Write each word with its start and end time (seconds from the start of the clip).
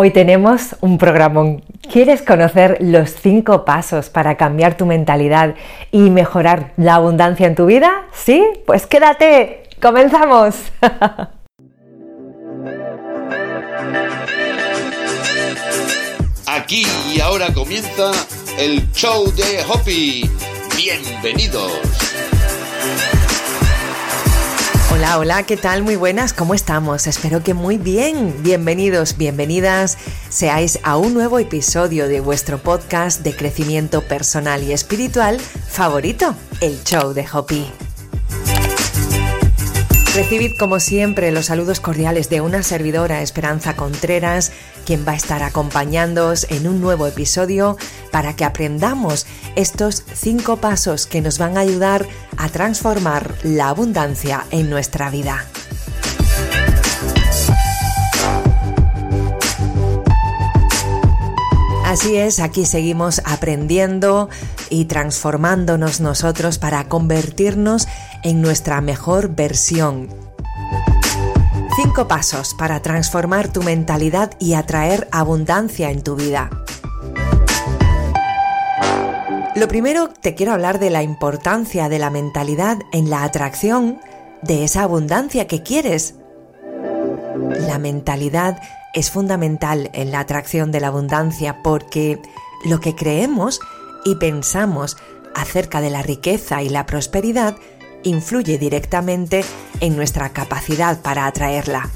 Hoy 0.00 0.12
tenemos 0.12 0.76
un 0.80 0.96
programón. 0.96 1.64
¿Quieres 1.90 2.22
conocer 2.22 2.76
los 2.78 3.10
cinco 3.10 3.64
pasos 3.64 4.10
para 4.10 4.36
cambiar 4.36 4.76
tu 4.76 4.86
mentalidad 4.86 5.56
y 5.90 6.10
mejorar 6.10 6.72
la 6.76 6.94
abundancia 6.94 7.48
en 7.48 7.56
tu 7.56 7.66
vida? 7.66 8.06
¿Sí? 8.12 8.46
Pues 8.64 8.86
quédate. 8.86 9.64
¡Comenzamos! 9.82 10.54
Aquí 16.46 16.86
y 17.12 17.18
ahora 17.20 17.52
comienza 17.52 18.12
el 18.56 18.88
show 18.92 19.32
de 19.34 19.64
Hoppy. 19.68 20.30
Bienvenidos. 20.76 21.72
Hola, 24.98 25.20
hola, 25.20 25.42
¿qué 25.44 25.56
tal? 25.56 25.84
Muy 25.84 25.94
buenas, 25.94 26.32
¿cómo 26.32 26.54
estamos? 26.54 27.06
Espero 27.06 27.44
que 27.44 27.54
muy 27.54 27.78
bien. 27.78 28.34
Bienvenidos, 28.42 29.16
bienvenidas 29.16 29.96
seáis 30.28 30.80
a 30.82 30.96
un 30.96 31.14
nuevo 31.14 31.38
episodio 31.38 32.08
de 32.08 32.18
vuestro 32.18 32.58
podcast 32.58 33.22
de 33.22 33.32
crecimiento 33.32 34.02
personal 34.02 34.64
y 34.64 34.72
espiritual 34.72 35.38
favorito, 35.38 36.34
el 36.60 36.82
show 36.82 37.14
de 37.14 37.24
Hopi. 37.32 37.87
Recibid 40.18 40.56
como 40.56 40.80
siempre 40.80 41.30
los 41.30 41.46
saludos 41.46 41.78
cordiales 41.78 42.28
de 42.28 42.40
una 42.40 42.64
servidora 42.64 43.22
Esperanza 43.22 43.76
Contreras, 43.76 44.50
quien 44.84 45.06
va 45.06 45.12
a 45.12 45.14
estar 45.14 45.44
acompañándoos 45.44 46.48
en 46.50 46.66
un 46.66 46.80
nuevo 46.80 47.06
episodio 47.06 47.76
para 48.10 48.34
que 48.34 48.44
aprendamos 48.44 49.26
estos 49.54 50.02
cinco 50.14 50.56
pasos 50.56 51.06
que 51.06 51.20
nos 51.20 51.38
van 51.38 51.56
a 51.56 51.60
ayudar 51.60 52.04
a 52.36 52.48
transformar 52.48 53.32
la 53.44 53.68
abundancia 53.68 54.44
en 54.50 54.68
nuestra 54.68 55.08
vida. 55.08 55.46
Así 61.84 62.16
es, 62.16 62.40
aquí 62.40 62.66
seguimos 62.66 63.22
aprendiendo 63.24 64.28
y 64.70 64.86
transformándonos 64.86 66.00
nosotros 66.00 66.58
para 66.58 66.88
convertirnos 66.88 67.88
en 68.22 68.42
nuestra 68.42 68.80
mejor 68.80 69.34
versión. 69.34 70.08
Cinco 71.76 72.08
pasos 72.08 72.54
para 72.54 72.80
transformar 72.80 73.52
tu 73.52 73.62
mentalidad 73.62 74.32
y 74.40 74.54
atraer 74.54 75.08
abundancia 75.12 75.90
en 75.90 76.02
tu 76.02 76.16
vida. 76.16 76.50
Lo 79.54 79.68
primero, 79.68 80.08
te 80.08 80.34
quiero 80.34 80.52
hablar 80.52 80.78
de 80.78 80.90
la 80.90 81.02
importancia 81.02 81.88
de 81.88 81.98
la 81.98 82.10
mentalidad 82.10 82.78
en 82.92 83.10
la 83.10 83.24
atracción 83.24 83.98
de 84.42 84.64
esa 84.64 84.82
abundancia 84.82 85.46
que 85.46 85.62
quieres. 85.62 86.14
La 87.66 87.78
mentalidad 87.78 88.60
es 88.94 89.10
fundamental 89.10 89.90
en 89.94 90.12
la 90.12 90.20
atracción 90.20 90.72
de 90.72 90.80
la 90.80 90.88
abundancia 90.88 91.62
porque 91.62 92.20
lo 92.64 92.80
que 92.80 92.94
creemos 92.94 93.60
y 94.04 94.16
pensamos 94.16 94.96
acerca 95.34 95.80
de 95.80 95.90
la 95.90 96.02
riqueza 96.02 96.62
y 96.62 96.68
la 96.68 96.86
prosperidad 96.86 97.56
influye 98.02 98.58
directamente 98.58 99.44
en 99.80 99.96
nuestra 99.96 100.30
capacidad 100.30 101.00
para 101.00 101.26
atraerla. 101.26 101.90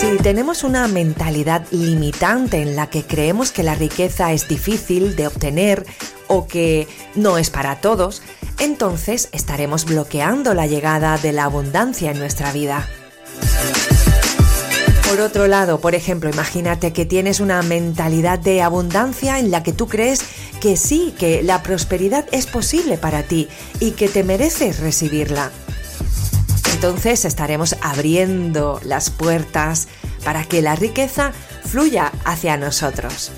Si 0.00 0.18
tenemos 0.18 0.64
una 0.64 0.86
mentalidad 0.86 1.66
limitante 1.70 2.60
en 2.60 2.76
la 2.76 2.88
que 2.88 3.04
creemos 3.04 3.52
que 3.52 3.62
la 3.62 3.74
riqueza 3.74 4.32
es 4.32 4.48
difícil 4.48 5.16
de 5.16 5.26
obtener 5.26 5.86
o 6.26 6.46
que 6.46 6.86
no 7.14 7.38
es 7.38 7.50
para 7.50 7.80
todos, 7.80 8.22
entonces 8.58 9.28
estaremos 9.32 9.86
bloqueando 9.86 10.52
la 10.54 10.66
llegada 10.66 11.16
de 11.18 11.32
la 11.32 11.44
abundancia 11.44 12.10
en 12.10 12.18
nuestra 12.18 12.52
vida. 12.52 12.86
Por 15.08 15.20
otro 15.20 15.46
lado, 15.46 15.80
por 15.80 15.94
ejemplo, 15.94 16.30
imagínate 16.30 16.92
que 16.92 17.04
tienes 17.04 17.40
una 17.40 17.62
mentalidad 17.62 18.38
de 18.38 18.62
abundancia 18.62 19.38
en 19.38 19.50
la 19.50 19.62
que 19.62 19.72
tú 19.72 19.86
crees 19.86 20.20
que 20.60 20.76
sí, 20.76 21.14
que 21.18 21.42
la 21.42 21.62
prosperidad 21.62 22.26
es 22.32 22.46
posible 22.46 22.96
para 22.96 23.22
ti 23.22 23.48
y 23.80 23.92
que 23.92 24.08
te 24.08 24.24
mereces 24.24 24.80
recibirla. 24.80 25.50
Entonces 26.72 27.24
estaremos 27.24 27.76
abriendo 27.82 28.80
las 28.82 29.10
puertas 29.10 29.88
para 30.24 30.44
que 30.44 30.62
la 30.62 30.74
riqueza 30.74 31.32
fluya 31.64 32.10
hacia 32.24 32.56
nosotros. 32.56 33.30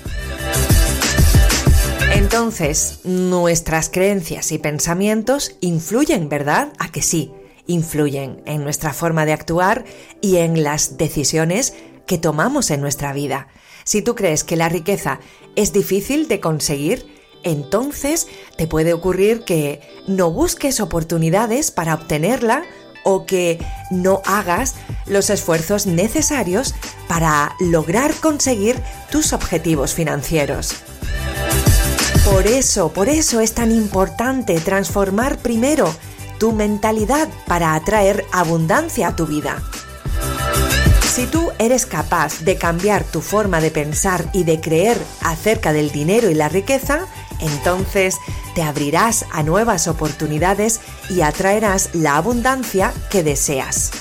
Entonces, 2.13 2.99
nuestras 3.03 3.89
creencias 3.89 4.51
y 4.51 4.57
pensamientos 4.57 5.55
influyen, 5.59 6.29
¿verdad? 6.29 6.69
A 6.79 6.91
que 6.91 7.01
sí 7.01 7.31
influyen 7.67 8.41
en 8.45 8.63
nuestra 8.63 8.93
forma 8.93 9.25
de 9.25 9.33
actuar 9.33 9.85
y 10.21 10.37
en 10.37 10.63
las 10.63 10.97
decisiones 10.97 11.73
que 12.05 12.17
tomamos 12.17 12.71
en 12.71 12.81
nuestra 12.81 13.13
vida. 13.13 13.47
Si 13.83 14.01
tú 14.01 14.15
crees 14.15 14.43
que 14.43 14.55
la 14.55 14.69
riqueza 14.69 15.19
es 15.55 15.73
difícil 15.73 16.27
de 16.27 16.39
conseguir, 16.39 17.05
entonces 17.43 18.27
te 18.57 18.67
puede 18.67 18.93
ocurrir 18.93 19.43
que 19.43 19.81
no 20.07 20.31
busques 20.31 20.79
oportunidades 20.79 21.71
para 21.71 21.93
obtenerla 21.93 22.63
o 23.03 23.25
que 23.25 23.59
no 23.89 24.21
hagas 24.25 24.75
los 25.05 25.29
esfuerzos 25.29 25.85
necesarios 25.85 26.75
para 27.07 27.55
lograr 27.59 28.13
conseguir 28.15 28.81
tus 29.09 29.31
objetivos 29.31 29.93
financieros. 29.93 30.73
Por 32.25 32.47
eso, 32.47 32.91
por 32.91 33.07
eso 33.07 33.39
es 33.39 33.53
tan 33.53 33.71
importante 33.71 34.59
transformar 34.59 35.37
primero 35.37 35.93
tu 36.37 36.51
mentalidad 36.51 37.27
para 37.45 37.75
atraer 37.75 38.25
abundancia 38.31 39.09
a 39.09 39.15
tu 39.15 39.25
vida. 39.25 39.61
Si 41.13 41.25
tú 41.25 41.51
eres 41.57 41.85
capaz 41.85 42.41
de 42.41 42.57
cambiar 42.57 43.03
tu 43.03 43.21
forma 43.21 43.59
de 43.59 43.71
pensar 43.71 44.29
y 44.33 44.43
de 44.43 44.61
creer 44.61 44.97
acerca 45.21 45.73
del 45.73 45.91
dinero 45.91 46.29
y 46.29 46.35
la 46.35 46.47
riqueza, 46.47 47.07
entonces 47.39 48.17
te 48.53 48.61
abrirás 48.61 49.25
a 49.31 49.41
nuevas 49.43 49.87
oportunidades 49.87 50.79
y 51.09 51.21
atraerás 51.21 51.89
la 51.93 52.17
abundancia 52.17 52.93
que 53.09 53.23
deseas. 53.23 53.91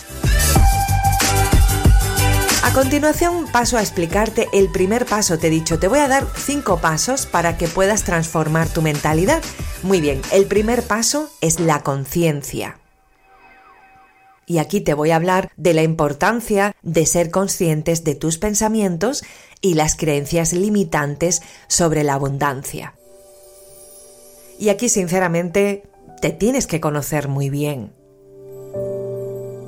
A 2.63 2.73
continuación 2.73 3.47
paso 3.47 3.79
a 3.79 3.81
explicarte 3.81 4.49
el 4.53 4.69
primer 4.69 5.07
paso. 5.07 5.39
Te 5.39 5.47
he 5.47 5.51
dicho, 5.51 5.79
te 5.79 5.89
voy 5.89 6.01
a 6.01 6.09
dar 6.09 6.27
cinco 6.37 6.79
pasos 6.79 7.25
para 7.25 7.57
que 7.57 7.69
puedas 7.69 8.03
transformar 8.03 8.69
tu 8.69 8.83
mentalidad. 8.83 9.41
Muy 9.87 10.01
bien, 10.01 10.21
el 10.33 10.47
primer 10.47 10.83
paso 10.83 11.31
es 11.41 11.61
la 11.61 11.85
conciencia. 11.85 12.81
Y 14.45 14.59
aquí 14.59 14.81
te 14.81 14.95
voy 14.95 15.13
a 15.13 15.17
hablar 15.17 15.53
de 15.57 15.75
la 15.75 15.85
importancia 15.85 16.75
de 16.83 17.07
ser 17.07 17.31
conscientes 17.31 18.03
de 18.03 18.17
tus 18.17 18.37
pensamientos 18.39 19.23
y 19.61 19.75
las 19.75 19.95
creencias 19.95 20.53
limitantes 20.53 21.41
sobre 21.69 22.03
la 22.03 22.15
abundancia. 22.15 22.95
Y 24.59 24.71
aquí 24.71 24.89
sinceramente 24.89 25.85
te 26.21 26.31
tienes 26.31 26.67
que 26.67 26.81
conocer 26.81 27.29
muy 27.29 27.49
bien. 27.49 27.93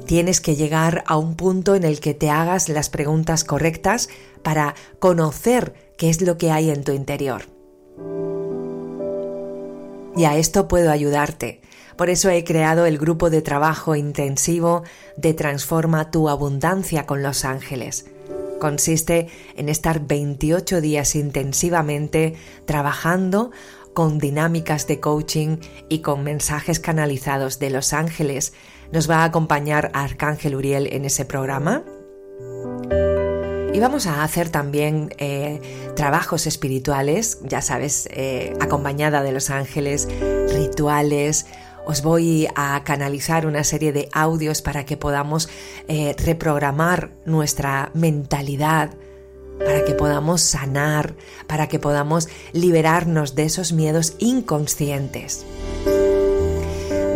Tienes 0.07 0.41
que 0.41 0.57
llegar 0.57 1.05
a 1.07 1.17
un 1.17 1.37
punto 1.37 1.77
en 1.77 1.85
el 1.85 2.01
que 2.01 2.15
te 2.15 2.29
hagas 2.29 2.69
las 2.69 2.91
preguntas 2.91 3.45
correctas 3.45 4.09
para 4.43 4.75
conocer 4.99 5.93
qué 5.97 6.11
es 6.11 6.23
lo 6.23 6.39
que 6.39 6.51
hay 6.51 6.71
en 6.71 6.83
tu 6.83 6.91
interior. 6.91 7.45
Y 10.19 10.25
a 10.25 10.37
esto 10.37 10.67
puedo 10.67 10.91
ayudarte. 10.91 11.61
Por 11.97 12.11
eso 12.11 12.29
he 12.29 12.43
creado 12.43 12.87
el 12.87 12.99
grupo 12.99 13.31
de 13.31 13.41
trabajo 13.41 13.95
intensivo 13.95 14.83
de 15.17 15.33
Transforma 15.33 16.11
tu 16.11 16.29
abundancia 16.29 17.07
con 17.07 17.23
los 17.23 17.45
ángeles. 17.45 18.07
Consiste 18.59 19.29
en 19.57 19.69
estar 19.69 20.09
28 20.09 20.81
días 20.81 21.15
intensivamente 21.15 22.35
trabajando 22.65 23.53
con 23.95 24.19
dinámicas 24.19 24.89
de 24.89 24.99
coaching 24.99 25.59
y 25.89 26.01
con 26.01 26.25
mensajes 26.25 26.81
canalizados 26.81 27.61
de 27.61 27.71
los 27.71 27.93
ángeles 27.93 28.55
nos 28.91 29.09
va 29.09 29.19
a 29.19 29.25
acompañar 29.25 29.93
Arcángel 29.95 30.57
Uriel 30.57 30.89
en 30.93 31.05
ese 31.05 31.27
programa. 31.27 31.85
Y 33.79 33.81
vamos 33.81 34.09
a 34.09 34.25
hacer 34.25 34.49
también 34.49 35.15
eh, 35.19 35.93
trabajos 35.95 36.49
espirituales, 36.49 37.39
ya 37.45 37.63
sabes, 37.63 38.09
eh, 38.11 38.53
acompañada 38.59 39.23
de 39.23 39.31
los 39.31 39.51
ángeles, 39.51 40.09
rituales. 40.53 41.47
Os 41.87 42.03
voy 42.03 42.49
a 42.57 42.83
canalizar 42.83 43.47
una 43.47 43.63
serie 43.63 43.93
de 43.93 44.09
audios 44.13 44.63
para 44.63 44.85
que 44.85 44.97
podamos 44.97 45.49
eh, 45.87 46.13
reprogramar 46.19 47.13
nuestra 47.25 47.93
mentalidad, 47.95 48.91
para 49.61 49.85
que 49.85 49.95
podamos 49.95 50.41
sanar, 50.41 51.15
para 51.47 51.69
que 51.69 51.79
podamos 51.79 52.29
liberarnos 52.53 53.37
de 53.37 53.45
esos 53.45 53.73
miedos 53.73 54.15
inconscientes. 54.19 55.47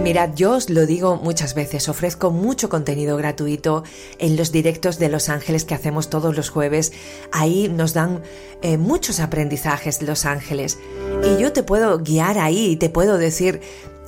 Mirad, 0.03 0.31
yo 0.35 0.57
os 0.57 0.69
lo 0.69 0.85
digo 0.85 1.17
muchas 1.17 1.55
veces, 1.55 1.89
ofrezco 1.89 2.33
mucho 2.33 2.69
contenido 2.69 3.17
gratuito 3.17 3.85
en 4.19 4.37
los 4.37 4.51
directos 4.51 4.99
de 4.99 5.09
Los 5.09 5.29
Ángeles 5.29 5.65
que 5.65 5.75
hacemos 5.75 6.11
todos 6.11 6.37
los 6.37 6.51
jueves. 6.51 6.93
Ahí 7.31 7.69
nos 7.69 7.95
dan 7.95 8.21
eh, 8.63 8.79
muchos 8.79 9.21
aprendizajes 9.21 10.03
Los 10.03 10.25
Ángeles. 10.25 10.81
Y 11.25 11.41
yo 11.41 11.53
te 11.53 11.63
puedo 11.63 12.01
guiar 12.01 12.39
ahí 12.39 12.75
te 12.75 12.89
puedo 12.91 13.17
decir, 13.17 13.61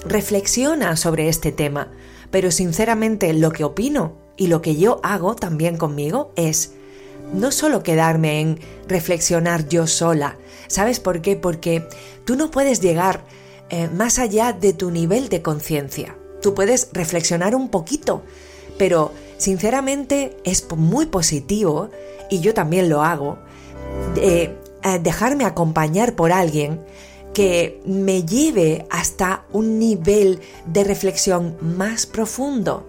reflexiona 0.04 0.96
sobre 0.96 1.28
este 1.28 1.52
tema. 1.52 1.92
Pero 2.32 2.50
sinceramente 2.50 3.32
lo 3.32 3.52
que 3.52 3.62
opino 3.62 4.16
y 4.36 4.48
lo 4.48 4.62
que 4.62 4.74
yo 4.74 4.98
hago 5.04 5.36
también 5.36 5.76
conmigo 5.76 6.32
es, 6.34 6.72
no 7.32 7.52
solo 7.52 7.84
quedarme 7.84 8.40
en 8.40 8.58
reflexionar 8.88 9.68
yo 9.68 9.86
sola. 9.86 10.38
¿Sabes 10.66 10.98
por 10.98 11.22
qué? 11.22 11.36
Porque 11.36 11.86
tú 12.24 12.34
no 12.34 12.50
puedes 12.50 12.80
llegar 12.80 13.24
eh, 13.74 13.88
más 13.88 14.20
allá 14.20 14.52
de 14.52 14.72
tu 14.72 14.92
nivel 14.92 15.28
de 15.28 15.42
conciencia. 15.42 16.16
Tú 16.40 16.54
puedes 16.54 16.90
reflexionar 16.92 17.56
un 17.56 17.70
poquito, 17.70 18.22
pero 18.78 19.10
sinceramente 19.36 20.36
es 20.44 20.64
muy 20.76 21.06
positivo, 21.06 21.90
y 22.30 22.38
yo 22.38 22.54
también 22.54 22.88
lo 22.88 23.02
hago, 23.02 23.38
eh, 24.14 24.54
dejarme 25.02 25.44
acompañar 25.44 26.14
por 26.14 26.30
alguien 26.30 26.78
que 27.32 27.82
me 27.84 28.22
lleve 28.22 28.86
hasta 28.90 29.44
un 29.52 29.80
nivel 29.80 30.38
de 30.66 30.84
reflexión 30.84 31.56
más 31.60 32.06
profundo. 32.06 32.86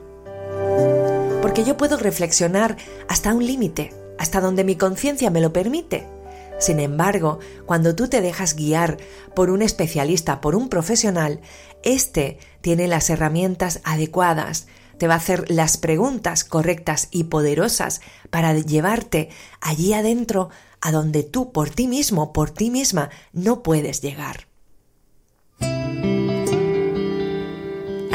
Porque 1.42 1.64
yo 1.64 1.78
puedo 1.78 1.98
reflexionar 1.98 2.78
hasta 3.08 3.34
un 3.34 3.44
límite, 3.44 3.92
hasta 4.20 4.40
donde 4.40 4.64
mi 4.64 4.76
conciencia 4.76 5.32
me 5.32 5.42
lo 5.42 5.52
permite. 5.52 6.15
Sin 6.58 6.80
embargo, 6.80 7.40
cuando 7.66 7.96
tú 7.96 8.08
te 8.08 8.22
dejas 8.22 8.56
guiar 8.56 8.98
por 9.36 9.50
un 9.50 9.62
especialista, 9.62 10.42
por 10.42 10.56
un 10.56 10.70
profesional, 10.70 11.42
éste 11.84 12.38
tiene 12.62 12.88
las 12.88 13.10
herramientas 13.10 13.82
adecuadas, 13.84 14.68
te 14.98 15.08
va 15.08 15.16
a 15.16 15.18
hacer 15.18 15.52
las 15.52 15.78
preguntas 15.78 16.44
correctas 16.44 17.10
y 17.12 17.26
poderosas 17.26 18.02
para 18.30 18.54
llevarte 18.54 19.30
allí 19.60 19.94
adentro 19.94 20.50
a 20.80 20.92
donde 20.92 21.24
tú 21.24 21.52
por 21.52 21.70
ti 21.70 21.88
mismo, 21.88 22.32
por 22.32 22.52
ti 22.52 22.70
misma, 22.70 23.10
no 23.34 23.62
puedes 23.62 24.02
llegar. 24.02 24.48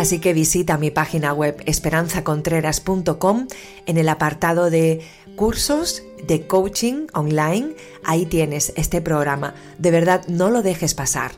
Así 0.01 0.19
que 0.19 0.33
visita 0.33 0.79
mi 0.79 0.91
página 0.91 1.35
web 1.35 1.63
esperanzacontreras.com 1.67 3.47
en 3.85 3.99
el 3.99 4.09
apartado 4.09 4.71
de 4.71 5.07
cursos 5.41 6.03
de 6.23 6.47
coaching 6.47 7.07
online. 7.15 7.75
Ahí 8.05 8.27
tienes 8.27 8.75
este 8.77 9.01
programa. 9.01 9.55
De 9.79 9.91
verdad, 9.91 10.23
no 10.29 10.51
lo 10.51 10.61
dejes 10.61 10.93
pasar, 10.93 11.33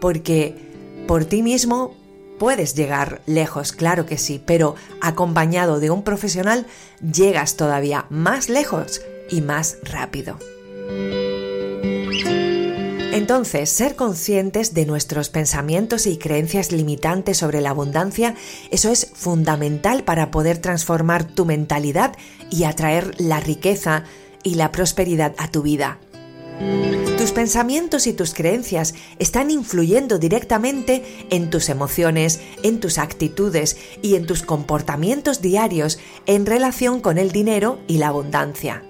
porque 0.00 0.54
por 1.08 1.24
ti 1.24 1.42
mismo 1.42 1.96
puedes 2.38 2.76
llegar 2.76 3.22
lejos, 3.26 3.72
claro 3.72 4.06
que 4.06 4.18
sí, 4.18 4.40
pero 4.46 4.76
acompañado 5.00 5.80
de 5.80 5.90
un 5.90 6.04
profesional 6.04 6.64
llegas 7.00 7.56
todavía 7.56 8.06
más 8.08 8.48
lejos 8.48 9.02
y 9.28 9.40
más 9.40 9.78
rápido. 9.82 10.38
Entonces, 13.30 13.70
ser 13.70 13.94
conscientes 13.94 14.74
de 14.74 14.86
nuestros 14.86 15.28
pensamientos 15.28 16.08
y 16.08 16.18
creencias 16.18 16.72
limitantes 16.72 17.36
sobre 17.36 17.60
la 17.60 17.70
abundancia, 17.70 18.34
eso 18.72 18.90
es 18.90 19.12
fundamental 19.14 20.02
para 20.02 20.32
poder 20.32 20.58
transformar 20.58 21.22
tu 21.22 21.44
mentalidad 21.44 22.16
y 22.50 22.64
atraer 22.64 23.14
la 23.20 23.38
riqueza 23.38 24.02
y 24.42 24.56
la 24.56 24.72
prosperidad 24.72 25.36
a 25.38 25.48
tu 25.48 25.62
vida. 25.62 26.00
Tus 27.18 27.30
pensamientos 27.30 28.08
y 28.08 28.14
tus 28.14 28.34
creencias 28.34 28.96
están 29.20 29.52
influyendo 29.52 30.18
directamente 30.18 31.04
en 31.30 31.50
tus 31.50 31.68
emociones, 31.68 32.40
en 32.64 32.80
tus 32.80 32.98
actitudes 32.98 33.76
y 34.02 34.16
en 34.16 34.26
tus 34.26 34.42
comportamientos 34.42 35.40
diarios 35.40 36.00
en 36.26 36.46
relación 36.46 37.00
con 37.00 37.16
el 37.16 37.30
dinero 37.30 37.78
y 37.86 37.98
la 37.98 38.08
abundancia. 38.08 38.82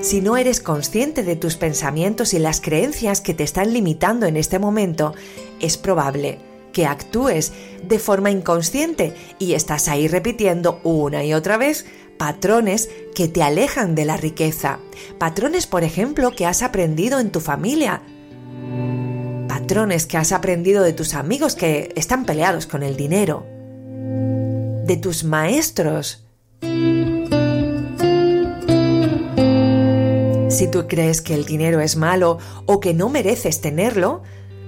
Si 0.00 0.20
no 0.20 0.36
eres 0.36 0.60
consciente 0.60 1.24
de 1.24 1.34
tus 1.34 1.56
pensamientos 1.56 2.32
y 2.32 2.38
las 2.38 2.60
creencias 2.60 3.20
que 3.20 3.34
te 3.34 3.42
están 3.42 3.72
limitando 3.72 4.26
en 4.26 4.36
este 4.36 4.60
momento, 4.60 5.12
es 5.60 5.76
probable 5.76 6.38
que 6.72 6.86
actúes 6.86 7.52
de 7.82 7.98
forma 7.98 8.30
inconsciente 8.30 9.14
y 9.40 9.54
estás 9.54 9.88
ahí 9.88 10.06
repitiendo 10.06 10.80
una 10.84 11.24
y 11.24 11.34
otra 11.34 11.56
vez 11.56 11.84
patrones 12.16 12.88
que 13.14 13.26
te 13.26 13.42
alejan 13.42 13.96
de 13.96 14.04
la 14.04 14.16
riqueza. 14.16 14.78
Patrones, 15.18 15.66
por 15.66 15.82
ejemplo, 15.82 16.30
que 16.30 16.46
has 16.46 16.62
aprendido 16.62 17.18
en 17.18 17.30
tu 17.30 17.40
familia. 17.40 18.02
Patrones 19.48 20.06
que 20.06 20.16
has 20.16 20.30
aprendido 20.30 20.84
de 20.84 20.92
tus 20.92 21.14
amigos 21.14 21.56
que 21.56 21.92
están 21.96 22.24
peleados 22.24 22.66
con 22.66 22.84
el 22.84 22.96
dinero. 22.96 23.44
De 24.84 24.96
tus 24.96 25.24
maestros 25.24 26.27
Si 30.58 30.66
tú 30.66 30.88
crees 30.88 31.22
que 31.22 31.34
el 31.34 31.44
dinero 31.44 31.78
es 31.78 31.94
malo 31.94 32.38
o 32.66 32.80
que 32.80 32.92
no 32.92 33.08
mereces 33.08 33.60
tenerlo, 33.60 34.24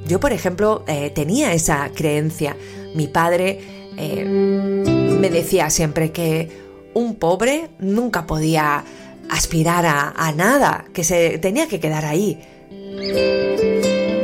yo 0.07 0.21
por 0.21 0.33
ejemplo 0.33 0.85
eh, 0.87 1.11
tenía 1.11 1.53
esa 1.53 1.91
creencia. 1.93 2.57
Mi 2.95 3.09
padre 3.09 3.59
eh, 3.97 4.25
me 4.25 5.31
decía 5.31 5.69
siempre 5.69 6.13
que 6.13 6.49
un 6.95 7.17
pobre 7.17 7.71
nunca 7.81 8.25
podía 8.29 8.85
aspirar 9.31 9.85
a, 9.85 10.11
a 10.11 10.31
nada, 10.31 10.85
que 10.93 11.03
se 11.03 11.41
tenía 11.41 11.67
que 11.67 11.81
quedar 11.81 12.05
ahí. 12.05 12.41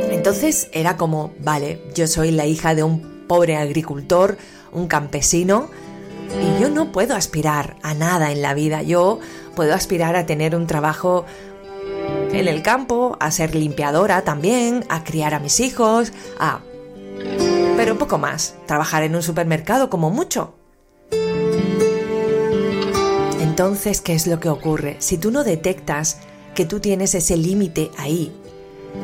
Entonces 0.09 0.69
era 0.71 0.95
como, 0.95 1.33
vale, 1.39 1.81
yo 1.93 2.07
soy 2.07 2.31
la 2.31 2.45
hija 2.45 2.75
de 2.75 2.83
un 2.83 3.25
pobre 3.27 3.57
agricultor, 3.57 4.37
un 4.71 4.87
campesino, 4.87 5.69
y 6.31 6.61
yo 6.61 6.69
no 6.69 6.93
puedo 6.93 7.13
aspirar 7.13 7.75
a 7.83 7.93
nada 7.93 8.31
en 8.31 8.41
la 8.41 8.53
vida. 8.53 8.83
Yo 8.83 9.19
puedo 9.53 9.73
aspirar 9.73 10.15
a 10.15 10.25
tener 10.25 10.55
un 10.55 10.65
trabajo 10.65 11.25
en 12.39 12.47
el 12.47 12.61
campo, 12.61 13.17
a 13.19 13.31
ser 13.31 13.55
limpiadora 13.55 14.21
también, 14.23 14.85
a 14.89 15.03
criar 15.03 15.33
a 15.33 15.39
mis 15.39 15.59
hijos, 15.59 16.13
a... 16.39 16.61
Pero 17.75 17.97
poco 17.97 18.17
más, 18.17 18.55
trabajar 18.65 19.03
en 19.03 19.15
un 19.15 19.23
supermercado 19.23 19.89
como 19.89 20.09
mucho. 20.09 20.53
Entonces, 23.41 24.01
¿qué 24.01 24.13
es 24.13 24.27
lo 24.27 24.39
que 24.39 24.49
ocurre? 24.49 24.97
Si 24.99 25.17
tú 25.17 25.31
no 25.31 25.43
detectas 25.43 26.19
que 26.53 26.65
tú 26.65 26.79
tienes 26.79 27.15
ese 27.15 27.37
límite 27.37 27.89
ahí, 27.97 28.31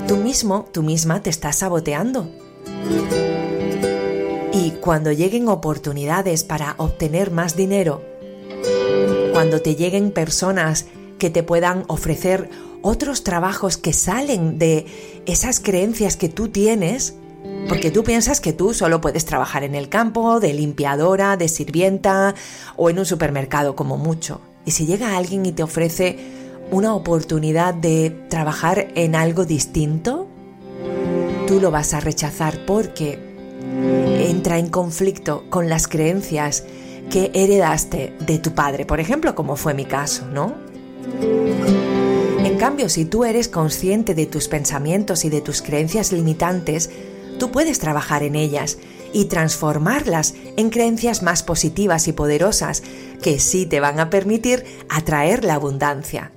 tú 0.08 0.18
mismo, 0.18 0.68
tú 0.72 0.84
misma 0.84 1.24
te 1.24 1.32
estás 1.32 1.58
saboteando. 1.58 2.30
Y 4.52 4.72
cuando 4.80 5.12
lleguen 5.12 5.48
oportunidades 5.48 6.44
para 6.44 6.76
obtener 6.78 7.32
más 7.32 7.56
dinero, 7.56 8.04
cuando 9.34 9.62
te 9.62 9.76
lleguen 9.76 10.12
personas 10.12 10.86
que 11.18 11.32
te 11.32 11.42
puedan 11.42 11.86
ofrecer 11.88 12.50
otros 12.84 13.24
trabajos 13.24 13.78
que 13.78 13.94
salen 13.94 14.60
de 14.60 14.86
esas 15.26 15.60
creencias 15.60 16.16
que 16.16 16.30
tú 16.30 16.50
tienes, 16.50 17.16
porque 17.68 17.90
tú 17.90 18.04
piensas 18.04 18.40
que 18.40 18.54
tú 18.54 18.74
solo 18.74 19.02
puedes 19.02 19.26
trabajar 19.26 19.64
en 19.64 19.74
el 19.74 19.90
campo, 19.90 20.40
de 20.40 20.54
limpiadora, 20.54 21.38
de 21.38 21.48
sirvienta 21.48 22.36
o 22.76 22.90
en 22.90 23.00
un 23.00 23.06
supermercado 23.06 23.76
como 23.76 23.98
mucho. 23.98 24.42
Y 24.66 24.72
si 24.72 24.86
llega 24.86 25.18
alguien 25.18 25.46
y 25.46 25.54
te 25.54 25.64
ofrece 25.64 26.18
una 26.72 26.94
oportunidad 26.94 27.74
de 27.74 28.10
trabajar 28.30 28.90
en 28.96 29.16
algo 29.16 29.46
distinto, 29.46 30.28
tú 31.48 31.60
lo 31.62 31.72
vas 31.72 31.94
a 31.94 32.02
rechazar 32.02 32.66
porque 32.66 33.18
entra 34.20 34.58
en 34.58 34.70
conflicto 34.70 35.46
con 35.50 35.70
las 35.70 35.88
creencias 35.88 36.66
que 37.10 37.32
heredaste 37.34 38.14
de 38.20 38.40
tu 38.40 38.54
padre, 38.54 38.86
por 38.86 39.00
ejemplo, 39.00 39.36
como 39.36 39.56
fue 39.56 39.74
mi 39.74 39.86
caso, 39.86 40.26
¿no? 40.28 40.54
Cambio, 42.64 42.88
si 42.88 43.04
tú 43.04 43.26
eres 43.26 43.50
consciente 43.50 44.16
de 44.16 44.26
tus 44.26 44.48
pensamientos 44.48 45.26
y 45.26 45.30
de 45.30 45.42
tus 45.42 45.62
creencias 45.62 46.14
limitantes, 46.14 46.90
tú 47.38 47.52
puedes 47.52 47.78
trabajar 47.78 48.24
en 48.24 48.36
ellas 48.36 48.78
y 49.12 49.26
transformarlas 49.26 50.34
en 50.56 50.70
creencias 50.70 51.24
más 51.24 51.44
positivas 51.44 52.08
y 52.08 52.14
poderosas 52.14 52.82
que 53.22 53.38
sí 53.42 53.66
te 53.66 53.82
van 53.82 54.00
a 54.00 54.10
permitir 54.10 54.64
atraer 54.88 55.44
la 55.44 55.56
abundancia. 55.56 56.32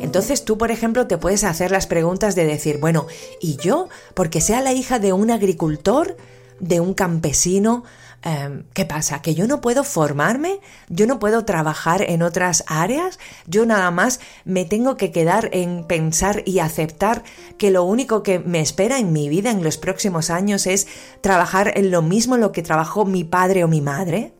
Entonces 0.00 0.44
tú, 0.44 0.56
por 0.58 0.70
ejemplo, 0.70 1.08
te 1.08 1.18
puedes 1.18 1.42
hacer 1.42 1.72
las 1.72 1.88
preguntas 1.88 2.36
de 2.36 2.44
decir, 2.44 2.78
bueno, 2.78 3.08
¿y 3.40 3.56
yo? 3.56 3.88
Porque 4.14 4.40
sea 4.40 4.60
la 4.60 4.74
hija 4.74 5.00
de 5.00 5.12
un 5.12 5.32
agricultor, 5.32 6.16
de 6.60 6.78
un 6.78 6.94
campesino, 6.94 7.82
Em, 8.22 8.64
¿qué 8.74 8.84
pasa? 8.84 9.22
¿Que 9.22 9.34
yo 9.34 9.46
no 9.46 9.62
puedo 9.62 9.82
formarme? 9.82 10.60
¿Yo 10.90 11.06
no 11.06 11.18
puedo 11.18 11.46
trabajar 11.46 12.02
en 12.02 12.22
otras 12.22 12.64
áreas? 12.66 13.18
¿Yo 13.46 13.64
nada 13.64 13.90
más 13.90 14.20
me 14.44 14.66
tengo 14.66 14.98
que 14.98 15.10
quedar 15.10 15.48
en 15.52 15.84
pensar 15.84 16.42
y 16.44 16.58
aceptar 16.58 17.22
que 17.56 17.70
lo 17.70 17.82
único 17.84 18.22
que 18.22 18.38
me 18.38 18.60
espera 18.60 18.98
en 18.98 19.14
mi 19.14 19.30
vida 19.30 19.50
en 19.50 19.64
los 19.64 19.78
próximos 19.78 20.28
años 20.28 20.66
es 20.66 20.86
trabajar 21.22 21.72
en 21.78 21.90
lo 21.90 22.02
mismo 22.02 22.34
en 22.34 22.42
lo 22.42 22.52
que 22.52 22.62
trabajó 22.62 23.06
mi 23.06 23.24
padre 23.24 23.64
o 23.64 23.68
mi 23.68 23.80
madre? 23.80 24.34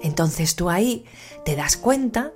Entonces 0.00 0.54
tú 0.54 0.70
ahí 0.70 1.06
te 1.44 1.56
das 1.56 1.76
cuenta, 1.76 2.32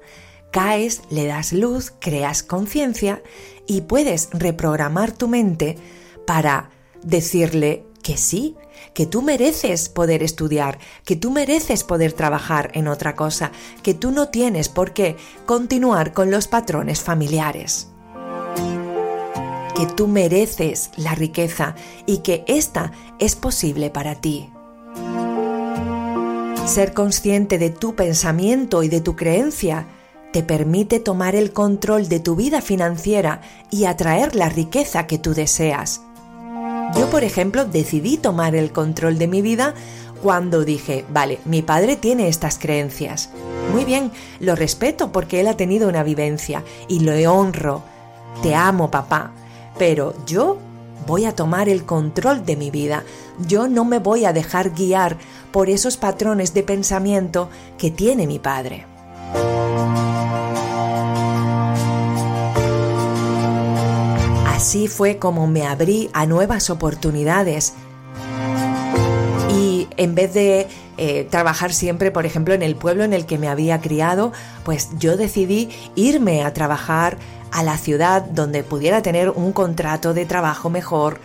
caes, 0.50 1.02
le 1.10 1.26
das 1.26 1.52
luz, 1.52 1.92
creas 2.00 2.42
conciencia 2.42 3.22
y 3.68 3.82
puedes 3.82 4.30
reprogramar 4.32 5.12
tu 5.12 5.28
mente 5.28 5.76
para 6.26 6.70
decirle 7.04 7.84
que 8.08 8.16
sí, 8.16 8.56
que 8.94 9.04
tú 9.04 9.20
mereces 9.20 9.90
poder 9.90 10.22
estudiar, 10.22 10.78
que 11.04 11.14
tú 11.14 11.30
mereces 11.30 11.84
poder 11.84 12.14
trabajar 12.14 12.70
en 12.72 12.88
otra 12.88 13.14
cosa, 13.14 13.52
que 13.82 13.92
tú 13.92 14.12
no 14.12 14.28
tienes 14.28 14.70
por 14.70 14.94
qué 14.94 15.18
continuar 15.44 16.14
con 16.14 16.30
los 16.30 16.48
patrones 16.48 17.02
familiares. 17.02 17.88
Que 19.76 19.84
tú 19.94 20.08
mereces 20.08 20.88
la 20.96 21.14
riqueza 21.14 21.74
y 22.06 22.20
que 22.20 22.44
esta 22.48 22.92
es 23.18 23.36
posible 23.36 23.90
para 23.90 24.14
ti. 24.14 24.48
Ser 26.64 26.94
consciente 26.94 27.58
de 27.58 27.68
tu 27.68 27.94
pensamiento 27.94 28.82
y 28.84 28.88
de 28.88 29.02
tu 29.02 29.16
creencia 29.16 29.86
te 30.32 30.42
permite 30.42 30.98
tomar 30.98 31.36
el 31.36 31.52
control 31.52 32.08
de 32.08 32.20
tu 32.20 32.36
vida 32.36 32.62
financiera 32.62 33.42
y 33.70 33.84
atraer 33.84 34.34
la 34.34 34.48
riqueza 34.48 35.06
que 35.06 35.18
tú 35.18 35.34
deseas. 35.34 36.00
Yo, 36.97 37.09
por 37.11 37.25
ejemplo, 37.25 37.64
decidí 37.64 38.16
tomar 38.16 38.54
el 38.54 38.73
control 38.73 39.18
de 39.18 39.28
mi 39.28 39.42
vida 39.42 39.75
cuando 40.23 40.64
dije, 40.64 41.04
vale, 41.11 41.38
mi 41.45 41.62
padre 41.62 41.97
tiene 41.97 42.28
estas 42.28 42.59
creencias. 42.59 43.30
Muy 43.73 43.85
bien, 43.85 44.11
lo 44.40 44.57
respeto 44.57 45.12
porque 45.12 45.40
él 45.40 45.49
ha 45.49 45.57
tenido 45.57 45.88
una 45.88 46.02
vivencia 46.02 46.64
y 46.88 47.00
lo 47.00 47.12
honro. 47.33 47.83
Te 48.42 48.54
amo, 48.54 48.90
papá. 48.90 49.33
Pero 49.78 50.14
yo 50.26 50.59
voy 51.07 51.25
a 51.25 51.35
tomar 51.35 51.68
el 51.68 51.85
control 51.85 52.45
de 52.45 52.57
mi 52.57 52.71
vida. 52.71 53.04
Yo 53.47 53.68
no 53.68 53.85
me 53.85 53.99
voy 53.99 54.25
a 54.25 54.33
dejar 54.33 54.71
guiar 54.71 55.16
por 55.52 55.71
esos 55.71 55.97
patrones 55.97 56.52
de 56.54 56.62
pensamiento 56.62 57.49
que 57.78 57.90
tiene 57.90 58.26
mi 58.26 58.38
padre. 58.38 58.87
Así 64.58 64.88
fue 64.88 65.18
como 65.18 65.46
me 65.46 65.64
abrí 65.68 66.10
a 66.12 66.26
nuevas 66.26 66.68
oportunidades. 66.68 67.74
Y 69.56 69.86
en 69.96 70.16
vez 70.16 70.34
de 70.34 70.66
eh, 70.96 71.28
trabajar 71.30 71.72
siempre, 71.72 72.10
por 72.10 72.26
ejemplo, 72.26 72.54
en 72.54 72.62
el 72.62 72.74
pueblo 72.74 73.04
en 73.04 73.12
el 73.12 73.24
que 73.24 73.38
me 73.38 73.46
había 73.46 73.80
criado, 73.80 74.32
pues 74.64 74.88
yo 74.98 75.16
decidí 75.16 75.68
irme 75.94 76.42
a 76.42 76.52
trabajar 76.54 77.18
a 77.52 77.62
la 77.62 77.78
ciudad 77.78 78.22
donde 78.22 78.64
pudiera 78.64 79.00
tener 79.00 79.30
un 79.30 79.52
contrato 79.52 80.12
de 80.12 80.26
trabajo 80.26 80.70
mejor, 80.70 81.20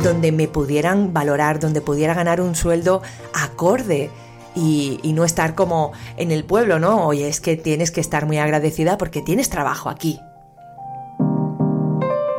donde 0.00 0.30
me 0.30 0.46
pudieran 0.46 1.12
valorar, 1.12 1.58
donde 1.58 1.80
pudiera 1.80 2.14
ganar 2.14 2.40
un 2.40 2.54
sueldo 2.54 3.02
acorde. 3.34 4.08
Y, 4.54 5.00
y, 5.02 5.14
no 5.14 5.24
estar 5.24 5.56
como 5.56 5.92
en 6.16 6.30
el 6.30 6.44
pueblo, 6.44 6.78
¿no? 6.78 7.06
Oye, 7.06 7.28
es 7.28 7.40
que 7.40 7.56
tienes 7.56 7.90
que 7.90 8.00
estar 8.00 8.24
muy 8.24 8.38
agradecida 8.38 8.98
porque 8.98 9.20
tienes 9.20 9.50
trabajo 9.50 9.88
aquí. 9.88 10.20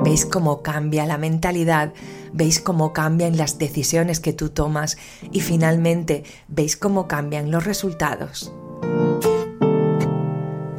¿Veis 0.04 0.26
cómo 0.26 0.62
cambia 0.62 1.06
la 1.06 1.18
mentalidad? 1.18 1.94
¿Veis 2.32 2.60
cómo 2.62 2.94
cambian 2.94 3.38
las 3.38 3.58
decisiones 3.58 4.20
que 4.20 4.34
tú 4.34 4.50
tomas? 4.50 4.98
Y 5.32 5.42
finalmente, 5.42 6.24
¿veis 6.48 6.78
cómo 6.78 7.08
cambian 7.08 7.52
los 7.52 7.66
resultados? 7.66 8.54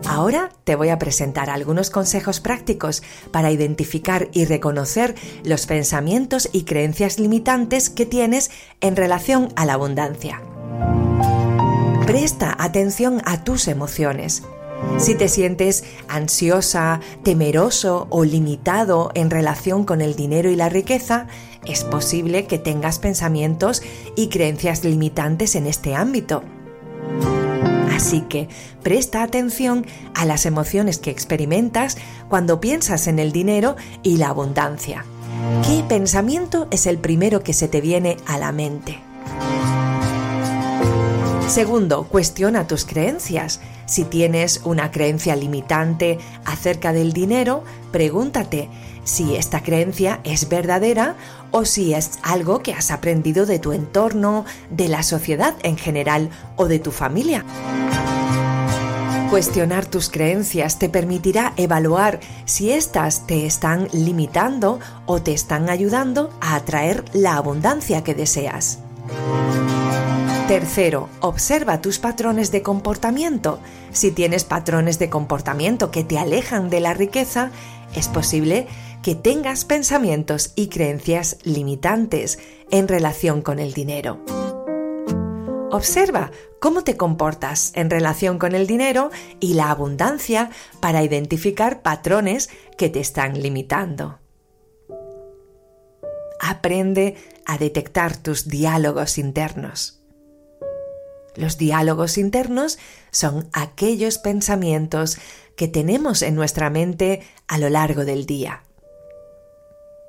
Ahora 0.06 0.50
te 0.64 0.74
voy 0.74 0.88
a 0.88 0.98
presentar 0.98 1.50
algunos 1.50 1.90
consejos 1.90 2.40
prácticos 2.40 3.02
para 3.30 3.50
identificar 3.52 4.28
y 4.32 4.44
reconocer 4.44 5.14
los 5.44 5.66
pensamientos 5.66 6.48
y 6.52 6.64
creencias 6.64 7.18
limitantes 7.18 7.90
que 7.90 8.06
tienes 8.06 8.50
en 8.80 8.96
relación 8.96 9.48
a 9.54 9.66
la 9.66 9.74
abundancia. 9.74 10.42
Presta 12.06 12.56
atención 12.58 13.22
a 13.24 13.44
tus 13.44 13.68
emociones. 13.68 14.42
Si 14.98 15.14
te 15.14 15.28
sientes 15.28 15.84
ansiosa, 16.08 17.00
temeroso 17.22 18.06
o 18.10 18.24
limitado 18.24 19.10
en 19.14 19.30
relación 19.30 19.84
con 19.84 20.00
el 20.02 20.14
dinero 20.14 20.50
y 20.50 20.56
la 20.56 20.68
riqueza, 20.68 21.26
es 21.66 21.84
posible 21.84 22.46
que 22.46 22.58
tengas 22.58 22.98
pensamientos 22.98 23.82
y 24.16 24.28
creencias 24.28 24.84
limitantes 24.84 25.54
en 25.54 25.66
este 25.66 25.94
ámbito. 25.94 26.42
Así 27.94 28.22
que 28.22 28.48
presta 28.82 29.22
atención 29.22 29.86
a 30.14 30.24
las 30.24 30.46
emociones 30.46 30.98
que 30.98 31.10
experimentas 31.10 31.98
cuando 32.28 32.60
piensas 32.60 33.06
en 33.08 33.18
el 33.18 33.32
dinero 33.32 33.76
y 34.02 34.16
la 34.16 34.28
abundancia. 34.28 35.04
¿Qué 35.66 35.84
pensamiento 35.86 36.66
es 36.70 36.86
el 36.86 36.98
primero 36.98 37.42
que 37.42 37.52
se 37.52 37.68
te 37.68 37.80
viene 37.80 38.16
a 38.26 38.38
la 38.38 38.52
mente? 38.52 38.98
Segundo, 41.50 42.04
cuestiona 42.04 42.68
tus 42.68 42.84
creencias. 42.84 43.60
Si 43.84 44.04
tienes 44.04 44.60
una 44.62 44.92
creencia 44.92 45.34
limitante 45.34 46.20
acerca 46.44 46.92
del 46.92 47.12
dinero, 47.12 47.64
pregúntate 47.90 48.68
si 49.02 49.34
esta 49.34 49.60
creencia 49.60 50.20
es 50.22 50.48
verdadera 50.48 51.16
o 51.50 51.64
si 51.64 51.92
es 51.92 52.20
algo 52.22 52.60
que 52.60 52.72
has 52.72 52.92
aprendido 52.92 53.46
de 53.46 53.58
tu 53.58 53.72
entorno, 53.72 54.44
de 54.70 54.86
la 54.86 55.02
sociedad 55.02 55.56
en 55.64 55.76
general 55.76 56.30
o 56.54 56.68
de 56.68 56.78
tu 56.78 56.92
familia. 56.92 57.44
Cuestionar 59.28 59.86
tus 59.86 60.08
creencias 60.08 60.78
te 60.78 60.88
permitirá 60.88 61.52
evaluar 61.56 62.20
si 62.44 62.70
éstas 62.70 63.26
te 63.26 63.44
están 63.44 63.88
limitando 63.92 64.78
o 65.04 65.20
te 65.20 65.32
están 65.32 65.68
ayudando 65.68 66.30
a 66.40 66.54
atraer 66.54 67.04
la 67.12 67.34
abundancia 67.34 68.04
que 68.04 68.14
deseas. 68.14 68.78
Tercero, 70.50 71.08
observa 71.20 71.80
tus 71.80 72.00
patrones 72.00 72.50
de 72.50 72.60
comportamiento. 72.60 73.60
Si 73.92 74.10
tienes 74.10 74.42
patrones 74.42 74.98
de 74.98 75.08
comportamiento 75.08 75.92
que 75.92 76.02
te 76.02 76.18
alejan 76.18 76.70
de 76.70 76.80
la 76.80 76.92
riqueza, 76.92 77.52
es 77.94 78.08
posible 78.08 78.66
que 79.00 79.14
tengas 79.14 79.64
pensamientos 79.64 80.52
y 80.56 80.66
creencias 80.66 81.38
limitantes 81.44 82.40
en 82.72 82.88
relación 82.88 83.42
con 83.42 83.60
el 83.60 83.74
dinero. 83.74 84.24
Observa 85.70 86.32
cómo 86.58 86.82
te 86.82 86.96
comportas 86.96 87.70
en 87.76 87.88
relación 87.88 88.40
con 88.40 88.56
el 88.56 88.66
dinero 88.66 89.12
y 89.38 89.54
la 89.54 89.70
abundancia 89.70 90.50
para 90.80 91.04
identificar 91.04 91.80
patrones 91.80 92.50
que 92.76 92.88
te 92.88 92.98
están 92.98 93.40
limitando. 93.40 94.18
Aprende 96.40 97.14
a 97.46 97.56
detectar 97.56 98.16
tus 98.16 98.48
diálogos 98.48 99.16
internos. 99.16 99.99
Los 101.36 101.58
diálogos 101.58 102.18
internos 102.18 102.78
son 103.10 103.48
aquellos 103.52 104.18
pensamientos 104.18 105.18
que 105.56 105.68
tenemos 105.68 106.22
en 106.22 106.34
nuestra 106.34 106.70
mente 106.70 107.22
a 107.46 107.58
lo 107.58 107.68
largo 107.68 108.04
del 108.04 108.26
día. 108.26 108.62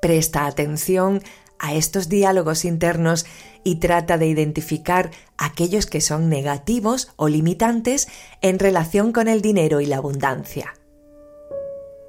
Presta 0.00 0.46
atención 0.46 1.22
a 1.58 1.74
estos 1.74 2.08
diálogos 2.08 2.64
internos 2.64 3.24
y 3.62 3.76
trata 3.76 4.18
de 4.18 4.26
identificar 4.26 5.12
aquellos 5.38 5.86
que 5.86 6.00
son 6.00 6.28
negativos 6.28 7.12
o 7.16 7.28
limitantes 7.28 8.08
en 8.40 8.58
relación 8.58 9.12
con 9.12 9.28
el 9.28 9.42
dinero 9.42 9.80
y 9.80 9.86
la 9.86 9.98
abundancia. 9.98 10.74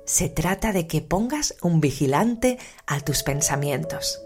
Se 0.06 0.28
trata 0.28 0.74
de 0.74 0.88
que 0.88 1.02
pongas 1.02 1.56
un 1.62 1.80
vigilante 1.80 2.58
a 2.88 3.00
tus 3.00 3.22
pensamientos. 3.24 4.22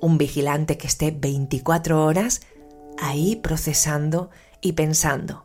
Un 0.00 0.16
vigilante 0.16 0.78
que 0.78 0.86
esté 0.86 1.10
24 1.10 2.02
horas 2.02 2.40
ahí 2.98 3.36
procesando 3.36 4.30
y 4.60 4.72
pensando. 4.72 5.44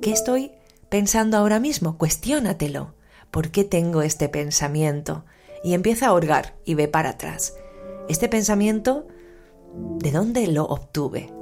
¿Qué 0.00 0.12
estoy 0.12 0.52
pensando 0.88 1.36
ahora 1.36 1.60
mismo? 1.60 1.98
Cuestiónatelo. 1.98 2.94
¿Por 3.30 3.50
qué 3.50 3.64
tengo 3.64 4.02
este 4.02 4.28
pensamiento? 4.28 5.24
Y 5.62 5.74
empieza 5.74 6.06
a 6.06 6.14
hurgar 6.14 6.54
y 6.64 6.74
ve 6.74 6.88
para 6.88 7.10
atrás. 7.10 7.54
Este 8.08 8.28
pensamiento, 8.28 9.06
¿de 9.98 10.10
dónde 10.12 10.46
lo 10.46 10.64
obtuve? 10.64 11.32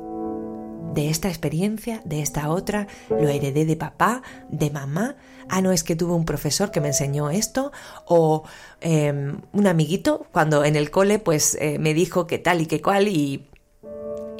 de 0.94 1.08
esta 1.08 1.28
experiencia, 1.28 2.02
de 2.04 2.20
esta 2.20 2.50
otra, 2.50 2.86
lo 3.08 3.28
heredé 3.28 3.64
de 3.64 3.76
papá, 3.76 4.22
de 4.50 4.70
mamá, 4.70 5.16
ah, 5.48 5.62
no 5.62 5.72
es 5.72 5.84
que 5.84 5.96
tuve 5.96 6.12
un 6.12 6.24
profesor 6.24 6.70
que 6.70 6.80
me 6.80 6.88
enseñó 6.88 7.30
esto, 7.30 7.72
o 8.06 8.44
em, 8.80 9.40
un 9.52 9.66
amiguito 9.66 10.26
cuando 10.32 10.64
en 10.64 10.76
el 10.76 10.90
cole 10.90 11.18
pues 11.18 11.56
eh, 11.60 11.78
me 11.78 11.94
dijo 11.94 12.26
que 12.26 12.38
tal 12.38 12.60
y 12.60 12.66
que 12.66 12.82
cual 12.82 13.08
y 13.08 13.48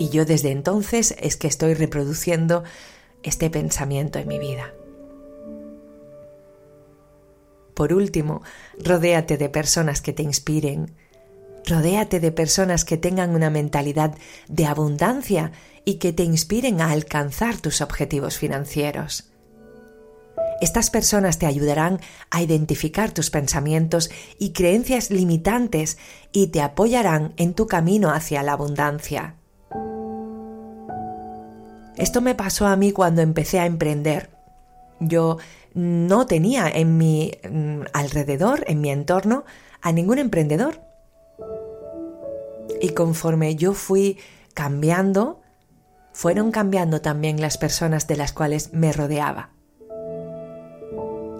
y 0.02 0.08
yo 0.08 0.24
desde 0.24 0.50
entonces 0.50 1.14
es 1.20 1.36
que 1.36 1.46
estoy 1.46 1.74
reproduciendo 1.74 2.64
este 3.22 3.50
pensamiento 3.50 4.18
en 4.18 4.26
mi 4.26 4.40
vida. 4.40 4.74
Por 7.74 7.92
último, 7.92 8.42
rodéate 8.82 9.36
de 9.36 9.48
personas 9.48 10.02
que 10.02 10.12
te 10.12 10.24
inspiren. 10.24 10.92
Rodéate 11.66 12.18
de 12.18 12.32
personas 12.32 12.84
que 12.84 12.96
tengan 12.96 13.32
una 13.36 13.48
mentalidad 13.48 14.16
de 14.48 14.66
abundancia 14.66 15.52
y 15.84 15.94
que 15.94 16.12
te 16.12 16.24
inspiren 16.24 16.80
a 16.80 16.90
alcanzar 16.90 17.58
tus 17.58 17.80
objetivos 17.80 18.38
financieros. 18.38 19.30
Estas 20.60 20.90
personas 20.90 21.38
te 21.38 21.46
ayudarán 21.46 22.00
a 22.28 22.42
identificar 22.42 23.12
tus 23.12 23.30
pensamientos 23.30 24.10
y 24.36 24.52
creencias 24.52 25.12
limitantes 25.12 25.96
y 26.32 26.48
te 26.48 26.60
apoyarán 26.60 27.34
en 27.36 27.54
tu 27.54 27.68
camino 27.68 28.10
hacia 28.10 28.42
la 28.42 28.54
abundancia. 28.54 29.36
Esto 31.96 32.20
me 32.20 32.34
pasó 32.34 32.66
a 32.66 32.76
mí 32.76 32.92
cuando 32.92 33.22
empecé 33.22 33.60
a 33.60 33.66
emprender. 33.66 34.30
Yo 35.00 35.38
no 35.74 36.26
tenía 36.26 36.68
en 36.68 36.96
mi 36.96 37.32
mm, 37.48 37.82
alrededor, 37.92 38.64
en 38.66 38.80
mi 38.80 38.90
entorno, 38.90 39.44
a 39.80 39.92
ningún 39.92 40.18
emprendedor. 40.18 40.80
Y 42.80 42.90
conforme 42.90 43.56
yo 43.56 43.74
fui 43.74 44.18
cambiando, 44.54 45.40
fueron 46.12 46.50
cambiando 46.50 47.00
también 47.00 47.40
las 47.40 47.58
personas 47.58 48.06
de 48.06 48.16
las 48.16 48.32
cuales 48.32 48.72
me 48.72 48.92
rodeaba. 48.92 49.50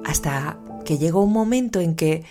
Hasta 0.05 0.59
que 0.85 0.99
llegó 0.99 1.23
un 1.23 1.33
momento 1.33 1.81
en 1.81 1.95
que, 1.95 2.25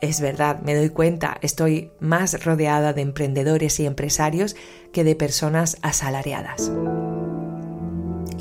es 0.00 0.20
verdad, 0.20 0.60
me 0.62 0.74
doy 0.74 0.90
cuenta, 0.90 1.38
estoy 1.42 1.92
más 2.00 2.44
rodeada 2.44 2.92
de 2.92 3.02
emprendedores 3.02 3.78
y 3.78 3.86
empresarios 3.86 4.56
que 4.92 5.04
de 5.04 5.14
personas 5.14 5.76
asalariadas. 5.82 6.72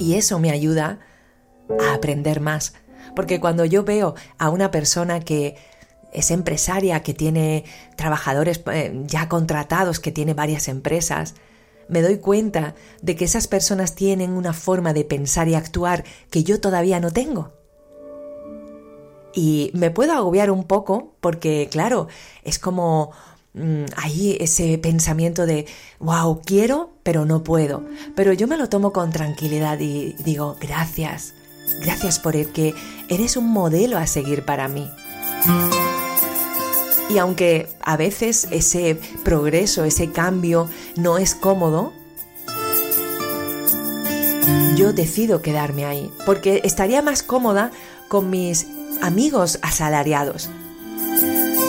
Y 0.01 0.15
eso 0.15 0.39
me 0.39 0.49
ayuda 0.49 0.97
a 1.79 1.93
aprender 1.93 2.41
más. 2.41 2.73
Porque 3.15 3.39
cuando 3.39 3.65
yo 3.65 3.83
veo 3.83 4.15
a 4.39 4.49
una 4.49 4.71
persona 4.71 5.19
que 5.19 5.57
es 6.11 6.31
empresaria, 6.31 7.03
que 7.03 7.13
tiene 7.13 7.65
trabajadores 7.97 8.63
eh, 8.73 9.03
ya 9.05 9.29
contratados, 9.29 9.99
que 9.99 10.11
tiene 10.11 10.33
varias 10.33 10.69
empresas, 10.69 11.35
me 11.87 12.01
doy 12.01 12.17
cuenta 12.17 12.73
de 13.03 13.15
que 13.15 13.25
esas 13.25 13.47
personas 13.47 13.93
tienen 13.93 14.31
una 14.31 14.53
forma 14.53 14.91
de 14.93 15.05
pensar 15.05 15.47
y 15.47 15.53
actuar 15.53 16.03
que 16.31 16.43
yo 16.43 16.59
todavía 16.59 16.99
no 16.99 17.11
tengo. 17.11 17.53
Y 19.35 19.69
me 19.75 19.91
puedo 19.91 20.13
agobiar 20.13 20.49
un 20.49 20.63
poco 20.63 21.13
porque, 21.21 21.69
claro, 21.71 22.07
es 22.43 22.57
como 22.57 23.11
mm, 23.53 23.85
ahí 23.97 24.37
ese 24.39 24.77
pensamiento 24.77 25.45
de, 25.45 25.65
wow, 25.99 26.41
quiero, 26.43 26.91
pero 27.03 27.25
no 27.25 27.43
puedo. 27.43 27.83
Pero 28.15 28.33
yo 28.33 28.47
me 28.47 28.57
lo 28.57 28.69
tomo 28.69 28.93
con 28.93 29.11
tranquilidad 29.11 29.79
y 29.79 30.13
digo, 30.23 30.57
gracias, 30.59 31.33
gracias 31.81 32.19
por 32.19 32.35
el 32.35 32.51
que 32.51 32.73
eres 33.09 33.37
un 33.37 33.49
modelo 33.49 33.97
a 33.97 34.07
seguir 34.07 34.45
para 34.45 34.67
mí. 34.67 34.89
Y 37.09 37.17
aunque 37.17 37.67
a 37.81 37.97
veces 37.97 38.47
ese 38.51 38.97
progreso, 39.23 39.83
ese 39.83 40.11
cambio 40.11 40.69
no 40.95 41.17
es 41.17 41.35
cómodo, 41.35 41.91
yo 44.77 44.93
decido 44.93 45.41
quedarme 45.41 45.85
ahí, 45.85 46.09
porque 46.25 46.61
estaría 46.63 47.01
más 47.01 47.21
cómoda 47.21 47.71
con 48.07 48.29
mis 48.29 48.65
amigos 49.01 49.59
asalariados. 49.61 50.49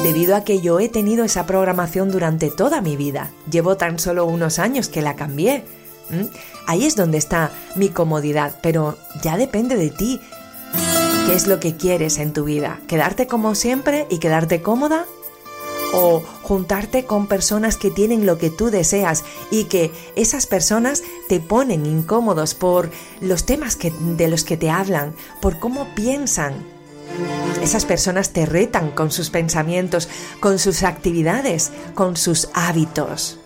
Debido 0.03 0.35
a 0.35 0.43
que 0.43 0.61
yo 0.61 0.81
he 0.81 0.89
tenido 0.89 1.25
esa 1.25 1.47
programación 1.47 2.11
durante 2.11 2.51
toda 2.51 2.81
mi 2.81 2.97
vida, 2.97 3.31
llevo 3.49 3.77
tan 3.77 4.01
solo 4.01 4.27
unos 4.27 4.59
años 4.59 4.89
que 4.89 5.01
la 5.01 5.15
cambié. 5.15 5.65
Ahí 6.67 6.85
es 6.85 6.97
donde 6.97 7.19
está 7.19 7.53
mi 7.77 7.89
comodidad, 7.89 8.59
pero 8.63 8.99
ya 9.23 9.37
depende 9.37 9.77
de 9.77 9.91
ti. 9.91 10.21
¿Qué 11.27 11.35
es 11.35 11.47
lo 11.47 11.61
que 11.61 11.77
quieres 11.77 12.19
en 12.19 12.33
tu 12.33 12.45
vida? 12.45 12.81
¿Quedarte 12.89 13.29
como 13.29 13.55
siempre 13.55 14.07
y 14.11 14.19
quedarte 14.19 14.61
cómoda? 14.61 15.07
o 15.95 16.23
juntarte 16.43 17.05
con 17.05 17.27
personas 17.27 17.77
que 17.77 17.91
tienen 17.91 18.25
lo 18.25 18.39
que 18.39 18.49
tú 18.49 18.71
deseas 18.71 19.25
y 19.51 19.65
que 19.65 19.93
esas 20.17 20.47
personas 20.47 21.03
te 21.29 21.39
ponen 21.39 21.85
incómodos 21.85 22.55
por 22.55 22.91
los 23.21 23.45
temas 23.45 23.79
de 23.79 24.29
los 24.29 24.43
que 24.43 24.57
te 24.57 24.71
hablan, 24.71 25.15
por 25.43 25.59
cómo 25.59 25.87
piensan. 25.95 26.72
Esas 27.63 27.85
personas 27.85 28.31
te 28.31 28.47
retan 28.47 28.91
con 28.91 29.11
sus 29.11 29.31
pensamientos, 29.31 30.09
con 30.41 30.59
sus 30.59 30.83
actividades, 30.83 31.71
con 31.95 32.17
sus 32.17 32.49
hábitos. 32.55 33.39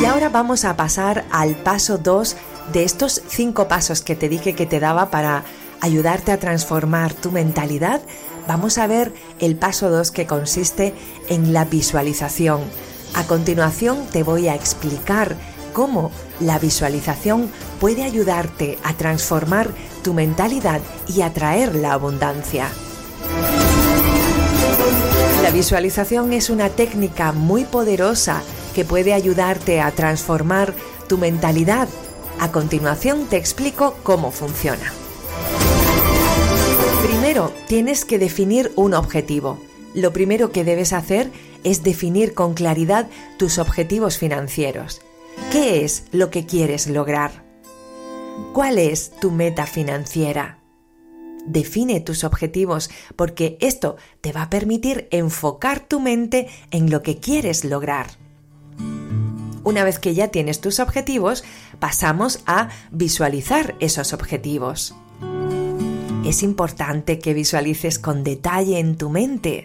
Y 0.00 0.04
ahora 0.04 0.28
vamos 0.28 0.64
a 0.64 0.76
pasar 0.76 1.24
al 1.30 1.54
paso 1.56 1.98
2 1.98 2.36
de 2.72 2.84
estos 2.84 3.22
cinco 3.28 3.68
pasos 3.68 4.02
que 4.02 4.16
te 4.16 4.28
dije 4.28 4.54
que 4.54 4.66
te 4.66 4.80
daba 4.80 5.10
para 5.10 5.44
ayudarte 5.80 6.32
a 6.32 6.38
transformar 6.38 7.14
tu 7.14 7.30
mentalidad 7.30 8.00
vamos 8.48 8.78
a 8.78 8.86
ver 8.86 9.12
el 9.38 9.56
paso 9.56 9.90
2 9.90 10.10
que 10.10 10.26
consiste 10.26 10.94
en 11.28 11.52
la 11.52 11.66
visualización. 11.66 12.62
A 13.14 13.24
continuación 13.24 14.06
te 14.10 14.22
voy 14.22 14.48
a 14.48 14.54
explicar 14.54 15.36
cómo 15.74 16.10
la 16.40 16.58
visualización 16.58 17.50
puede 17.78 18.02
ayudarte 18.02 18.78
a 18.82 18.94
transformar 18.94 19.68
tu 20.02 20.14
mentalidad 20.14 20.80
y 21.06 21.22
atraer 21.22 21.74
la 21.74 21.92
abundancia. 21.92 22.68
La 25.42 25.50
visualización 25.50 26.32
es 26.32 26.50
una 26.50 26.68
técnica 26.68 27.32
muy 27.32 27.64
poderosa 27.64 28.42
que 28.74 28.84
puede 28.84 29.12
ayudarte 29.14 29.80
a 29.80 29.90
transformar 29.90 30.74
tu 31.08 31.18
mentalidad. 31.18 31.88
A 32.38 32.52
continuación 32.52 33.26
te 33.26 33.36
explico 33.36 33.96
cómo 34.02 34.30
funciona. 34.30 34.92
Primero, 37.06 37.52
tienes 37.66 38.04
que 38.04 38.18
definir 38.18 38.72
un 38.76 38.94
objetivo. 38.94 39.58
Lo 39.94 40.12
primero 40.12 40.52
que 40.52 40.64
debes 40.64 40.92
hacer 40.92 41.30
es 41.64 41.82
definir 41.82 42.34
con 42.34 42.54
claridad 42.54 43.08
tus 43.38 43.58
objetivos 43.58 44.18
financieros. 44.18 45.00
¿Qué 45.50 45.84
es 45.84 46.04
lo 46.12 46.30
que 46.30 46.46
quieres 46.46 46.86
lograr? 46.86 47.47
¿Cuál 48.52 48.78
es 48.78 49.10
tu 49.20 49.30
meta 49.30 49.66
financiera? 49.66 50.58
Define 51.46 52.00
tus 52.00 52.24
objetivos 52.24 52.90
porque 53.16 53.56
esto 53.60 53.96
te 54.20 54.32
va 54.32 54.42
a 54.42 54.50
permitir 54.50 55.08
enfocar 55.10 55.80
tu 55.80 56.00
mente 56.00 56.48
en 56.70 56.90
lo 56.90 57.02
que 57.02 57.18
quieres 57.18 57.64
lograr. 57.64 58.06
Una 59.64 59.84
vez 59.84 59.98
que 59.98 60.14
ya 60.14 60.28
tienes 60.28 60.60
tus 60.60 60.80
objetivos, 60.80 61.44
pasamos 61.78 62.40
a 62.46 62.68
visualizar 62.90 63.74
esos 63.80 64.12
objetivos 64.12 64.94
es 66.28 66.42
importante 66.42 67.18
que 67.18 67.32
visualices 67.32 67.98
con 67.98 68.22
detalle 68.22 68.78
en 68.78 68.96
tu 68.96 69.08
mente. 69.08 69.64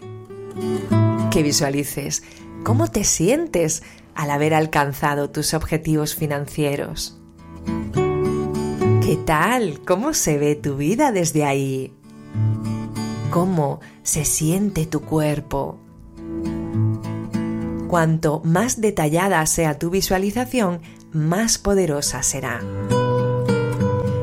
Que 1.31 1.43
visualices 1.43 2.23
cómo 2.63 2.87
te 2.89 3.03
sientes 3.03 3.83
al 4.15 4.31
haber 4.31 4.53
alcanzado 4.53 5.29
tus 5.29 5.53
objetivos 5.53 6.15
financieros. 6.15 7.19
¿Qué 9.05 9.17
tal? 9.17 9.81
¿Cómo 9.85 10.13
se 10.13 10.37
ve 10.37 10.55
tu 10.55 10.77
vida 10.77 11.11
desde 11.11 11.43
ahí? 11.43 11.91
¿Cómo 13.31 13.81
se 14.01 14.23
siente 14.23 14.85
tu 14.85 15.01
cuerpo? 15.01 15.77
Cuanto 17.89 18.41
más 18.45 18.79
detallada 18.79 19.45
sea 19.45 19.77
tu 19.77 19.89
visualización, 19.89 20.79
más 21.11 21.57
poderosa 21.57 22.23
será. 22.23 22.61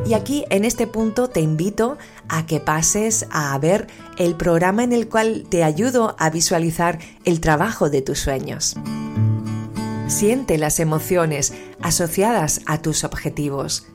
Y 0.07 0.14
aquí 0.14 0.47
en 0.49 0.64
este 0.64 0.87
punto 0.87 1.29
te 1.29 1.43
invito 1.43 1.99
a 2.31 2.47
que 2.47 2.59
pases 2.59 3.27
a 3.31 3.59
ver 3.59 3.87
el 4.16 4.35
programa 4.35 4.83
en 4.83 4.95
el 4.95 5.11
cual 5.11 5.45
te 5.51 5.62
ayudo 5.62 6.16
a 6.19 6.31
visualizar 6.31 6.99
el 7.27 7.43
trabajo 7.43 7.90
de 7.90 8.01
tus 8.01 8.19
sueños. 8.19 8.77
Siente 10.07 10.57
las 10.57 10.81
emociones 10.81 11.53
asociadas 11.83 12.62
a 12.64 12.79
tus 12.79 13.05
objetivos. 13.05 13.87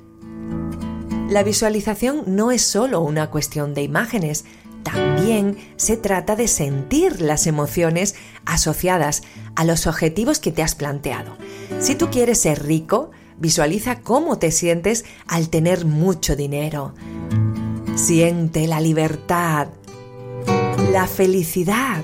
La 1.29 1.43
visualización 1.43 2.23
no 2.27 2.51
es 2.51 2.61
solo 2.61 3.01
una 3.01 3.29
cuestión 3.29 3.73
de 3.73 3.83
imágenes, 3.83 4.45
también 4.83 5.57
se 5.77 5.97
trata 5.97 6.35
de 6.35 6.47
sentir 6.47 7.21
las 7.21 7.47
emociones 7.47 8.15
asociadas 8.45 9.23
a 9.55 9.65
los 9.65 9.87
objetivos 9.87 10.39
que 10.39 10.51
te 10.51 10.61
has 10.61 10.75
planteado. 10.75 11.35
Si 11.79 11.95
tú 11.95 12.09
quieres 12.11 12.39
ser 12.39 12.63
rico, 12.63 13.11
Visualiza 13.37 13.99
cómo 13.99 14.37
te 14.37 14.51
sientes 14.51 15.03
al 15.27 15.49
tener 15.49 15.85
mucho 15.85 16.35
dinero. 16.35 16.93
Siente 17.95 18.67
la 18.67 18.79
libertad, 18.79 19.67
la 20.91 21.05
felicidad, 21.07 22.03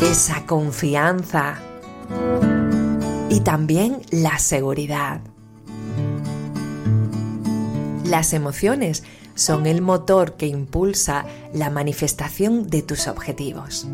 esa 0.00 0.46
confianza 0.46 1.60
y 3.28 3.40
también 3.40 4.00
la 4.10 4.38
seguridad. 4.38 5.20
Las 8.08 8.32
emociones 8.32 9.04
son 9.34 9.66
el 9.66 9.82
motor 9.82 10.36
que 10.36 10.46
impulsa 10.46 11.26
la 11.52 11.68
manifestación 11.68 12.70
de 12.70 12.80
tus 12.80 13.06
objetivos. 13.06 13.86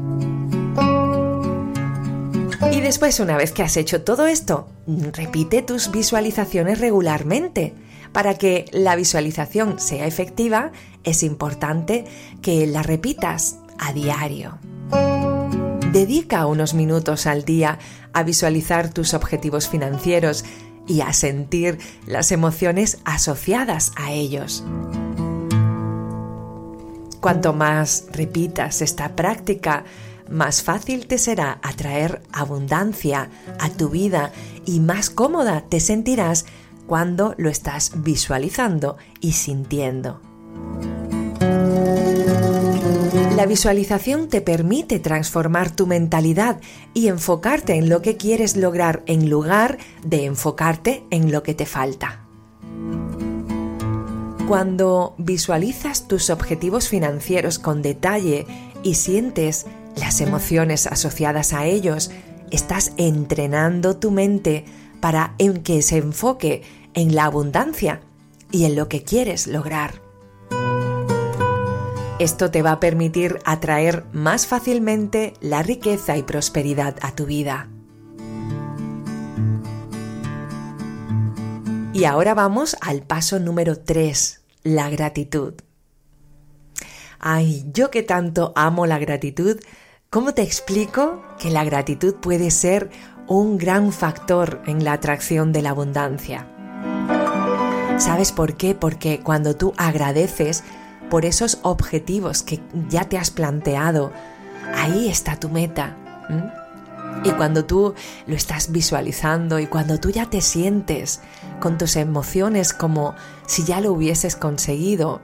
Y 2.73 2.81
después, 2.81 3.19
una 3.19 3.37
vez 3.37 3.51
que 3.51 3.65
has 3.65 3.77
hecho 3.77 4.03
todo 4.03 4.27
esto, 4.27 4.69
repite 4.87 5.63
tus 5.63 5.91
visualizaciones 5.91 6.79
regularmente. 6.79 7.75
Para 8.13 8.35
que 8.35 8.67
la 8.71 8.95
visualización 8.95 9.81
sea 9.81 10.07
efectiva, 10.07 10.71
es 11.03 11.25
importante 11.25 12.05
que 12.41 12.69
la 12.69 12.85
repitas 12.85 13.59
a 13.79 13.93
diario. 13.93 14.59
Dedica 15.93 16.47
unos 16.47 16.75
minutos 16.75 17.27
al 17.27 17.45
día 17.45 17.81
a 18.13 18.23
visualizar 18.23 18.93
tus 18.93 19.13
objetivos 19.13 19.69
financieros 19.69 20.45
y 20.87 21.01
a 21.01 21.13
sentir 21.13 21.79
las 22.07 22.33
emociones 22.33 22.99
asociadas 23.05 23.93
a 23.97 24.13
ellos. 24.13 24.65
Cuanto 27.21 27.55
más 27.55 28.07
repitas 28.13 28.83
esta 28.83 29.17
práctica, 29.17 29.85
más 30.29 30.63
fácil 30.63 31.07
te 31.07 31.19
será 31.19 31.59
atraer 31.63 32.23
abundancia 32.33 33.31
a 33.59 33.71
tu 33.71 33.89
vida 33.89 34.33
y 34.67 34.81
más 34.81 35.11
cómoda 35.11 35.63
te 35.63 35.81
sentirás 35.81 36.47
cuando 36.87 37.35
lo 37.39 37.49
estás 37.49 37.93
visualizando 37.97 38.97
y 39.21 39.33
sintiendo. 39.33 40.21
La 43.35 43.47
visualización 43.47 44.29
te 44.29 44.41
permite 44.41 45.01
transformar 45.01 45.75
tu 45.75 45.89
mentalidad 45.89 46.61
y 46.93 47.09
enfocarte 47.09 47.75
en 47.75 47.89
lo 47.89 48.01
que 48.01 48.17
quieres 48.17 48.57
lograr 48.57 49.03
en 49.07 49.29
lugar 49.29 49.79
de 50.05 50.25
enfocarte 50.27 51.03
en 51.11 51.33
lo 51.33 51.43
que 51.43 51.53
te 51.53 51.67
falta. 51.67 52.25
Cuando 54.47 55.17
visualizas 55.19 56.07
tus 56.07 56.31
objetivos 56.31 56.89
financieros 56.89 57.59
con 57.59 57.83
detalle 57.83 58.47
y 58.85 58.95
sientes 58.95 59.67
las 59.97 60.21
emociones 60.21 60.87
asociadas 60.87 61.53
a 61.55 61.67
ellos, 61.67 62.13
estás 62.53 62.93
entrenando 62.99 63.97
tu 63.97 64.13
mente 64.13 64.65
para 65.01 65.35
en 65.39 65.65
que 65.65 65.83
se 65.83 65.97
enfoque 65.97 66.63
en 66.95 67.17
la 67.17 67.25
abundancia 67.25 68.01
y 68.53 68.65
en 68.65 68.77
lo 68.77 68.89
que 68.89 69.03
quieres 69.03 69.49
lograr. 69.49 70.04
Esto 72.21 72.53
te 72.53 72.63
va 72.63 72.71
a 72.71 72.81
permitir 72.81 73.41
atraer 73.45 74.05
más 74.13 74.47
fácilmente 74.47 75.35
la 75.41 75.65
riqueza 75.65 76.17
y 76.17 76.23
prosperidad 76.23 76.95
a 77.03 77.13
tu 77.13 77.27
vida. 77.27 77.69
Y 81.93 82.05
ahora 82.05 82.35
vamos 82.35 82.77
al 82.81 83.03
paso 83.03 83.41
número 83.41 83.81
3, 83.81 84.43
la 84.63 84.91
gratitud. 84.91 85.55
Ay, 87.19 87.65
yo 87.73 87.91
que 87.91 88.05
tanto 88.05 88.53
amo 88.55 88.87
la 88.87 88.99
gratitud, 88.99 89.59
¿cómo 90.09 90.35
te 90.35 90.43
explico 90.43 91.21
que 91.41 91.51
la 91.51 91.65
gratitud 91.65 92.15
puede 92.15 92.53
ser 92.53 92.91
un 93.27 93.59
gran 93.59 93.93
factor 93.93 94.63
en 94.67 94.85
la 94.85 94.93
atracción 94.93 95.53
de 95.53 95.63
la 95.63 95.71
abundancia? 95.71 96.49
¿Sabes 97.99 98.31
por 98.31 98.57
qué? 98.57 98.77
Porque 98.77 99.19
cuando 99.21 99.57
tú 99.57 99.73
agradeces 99.77 100.63
por 101.11 101.25
esos 101.25 101.59
objetivos 101.63 102.43
que 102.43 102.61
ya 102.89 103.05
te 103.05 103.19
has 103.19 103.31
planteado, 103.31 104.13
ahí 104.75 105.09
está 105.09 105.37
tu 105.37 105.49
meta. 105.49 105.97
Y 107.23 107.31
cuando 107.31 107.65
tú 107.65 107.95
lo 108.27 108.35
estás 108.35 108.73
visualizando 108.73 109.59
y 109.59 109.67
cuando 109.67 109.99
tú 109.99 110.11
ya 110.11 110.27
te 110.27 110.41
sientes 110.41 111.21
con 111.61 111.79
tus 111.79 111.97
emociones 111.97 112.73
como 112.73 113.15
si 113.47 113.65
ya 113.65 113.81
lo 113.81 113.93
hubieses 113.93 114.37
conseguido, 114.37 115.21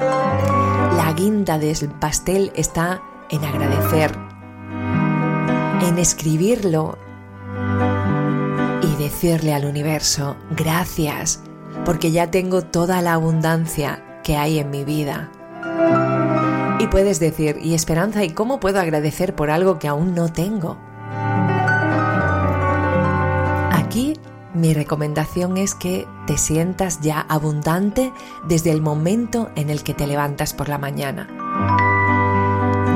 la 0.00 1.12
guinda 1.14 1.58
del 1.58 1.90
pastel 2.00 2.52
está 2.54 3.02
en 3.30 3.44
agradecer, 3.44 4.16
en 5.82 5.98
escribirlo 5.98 6.98
y 8.82 9.02
decirle 9.02 9.52
al 9.52 9.64
universo, 9.64 10.36
gracias, 10.50 11.40
porque 11.84 12.12
ya 12.12 12.30
tengo 12.30 12.62
toda 12.62 13.02
la 13.02 13.14
abundancia 13.14 14.05
que 14.26 14.36
hay 14.36 14.58
en 14.58 14.70
mi 14.70 14.84
vida. 14.84 15.30
Y 16.80 16.88
puedes 16.88 17.20
decir, 17.20 17.60
y 17.62 17.74
Esperanza, 17.74 18.24
¿y 18.24 18.30
cómo 18.30 18.58
puedo 18.58 18.80
agradecer 18.80 19.36
por 19.36 19.50
algo 19.50 19.78
que 19.78 19.86
aún 19.86 20.16
no 20.16 20.32
tengo? 20.32 20.76
Aquí 23.70 24.14
mi 24.52 24.74
recomendación 24.74 25.56
es 25.56 25.76
que 25.76 26.08
te 26.26 26.38
sientas 26.38 27.00
ya 27.00 27.20
abundante 27.20 28.12
desde 28.48 28.72
el 28.72 28.82
momento 28.82 29.48
en 29.54 29.70
el 29.70 29.84
que 29.84 29.94
te 29.94 30.08
levantas 30.08 30.52
por 30.54 30.68
la 30.68 30.78
mañana. 30.78 31.28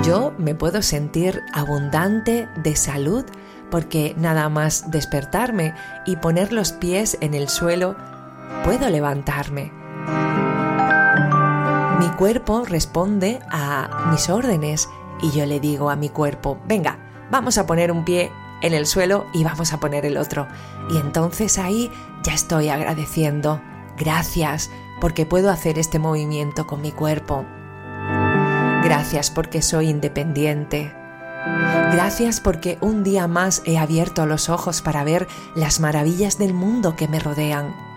Yo 0.02 0.34
me 0.36 0.56
puedo 0.56 0.82
sentir 0.82 1.42
abundante 1.52 2.48
de 2.56 2.74
salud 2.74 3.24
porque 3.70 4.16
nada 4.18 4.48
más 4.48 4.90
despertarme 4.90 5.74
y 6.06 6.16
poner 6.16 6.52
los 6.52 6.72
pies 6.72 7.16
en 7.20 7.34
el 7.34 7.48
suelo, 7.48 7.94
puedo 8.64 8.88
levantarme. 8.88 9.70
Mi 12.00 12.08
cuerpo 12.12 12.64
responde 12.64 13.40
a 13.50 14.08
mis 14.10 14.30
órdenes 14.30 14.88
y 15.20 15.32
yo 15.32 15.44
le 15.44 15.60
digo 15.60 15.90
a 15.90 15.96
mi 15.96 16.08
cuerpo, 16.08 16.58
venga, 16.66 16.98
vamos 17.30 17.58
a 17.58 17.66
poner 17.66 17.92
un 17.92 18.06
pie 18.06 18.32
en 18.62 18.72
el 18.72 18.86
suelo 18.86 19.26
y 19.34 19.44
vamos 19.44 19.74
a 19.74 19.80
poner 19.80 20.06
el 20.06 20.16
otro. 20.16 20.48
Y 20.88 20.96
entonces 20.96 21.58
ahí 21.58 21.92
ya 22.22 22.32
estoy 22.32 22.70
agradeciendo. 22.70 23.60
Gracias 23.98 24.70
porque 24.98 25.26
puedo 25.26 25.50
hacer 25.50 25.78
este 25.78 25.98
movimiento 25.98 26.66
con 26.66 26.80
mi 26.80 26.90
cuerpo. 26.90 27.44
Gracias 28.82 29.30
porque 29.30 29.60
soy 29.60 29.90
independiente. 29.90 30.94
Gracias 31.92 32.40
porque 32.40 32.78
un 32.80 33.04
día 33.04 33.28
más 33.28 33.60
he 33.66 33.76
abierto 33.76 34.24
los 34.24 34.48
ojos 34.48 34.80
para 34.80 35.04
ver 35.04 35.28
las 35.54 35.80
maravillas 35.80 36.38
del 36.38 36.54
mundo 36.54 36.96
que 36.96 37.08
me 37.08 37.20
rodean. 37.20 37.89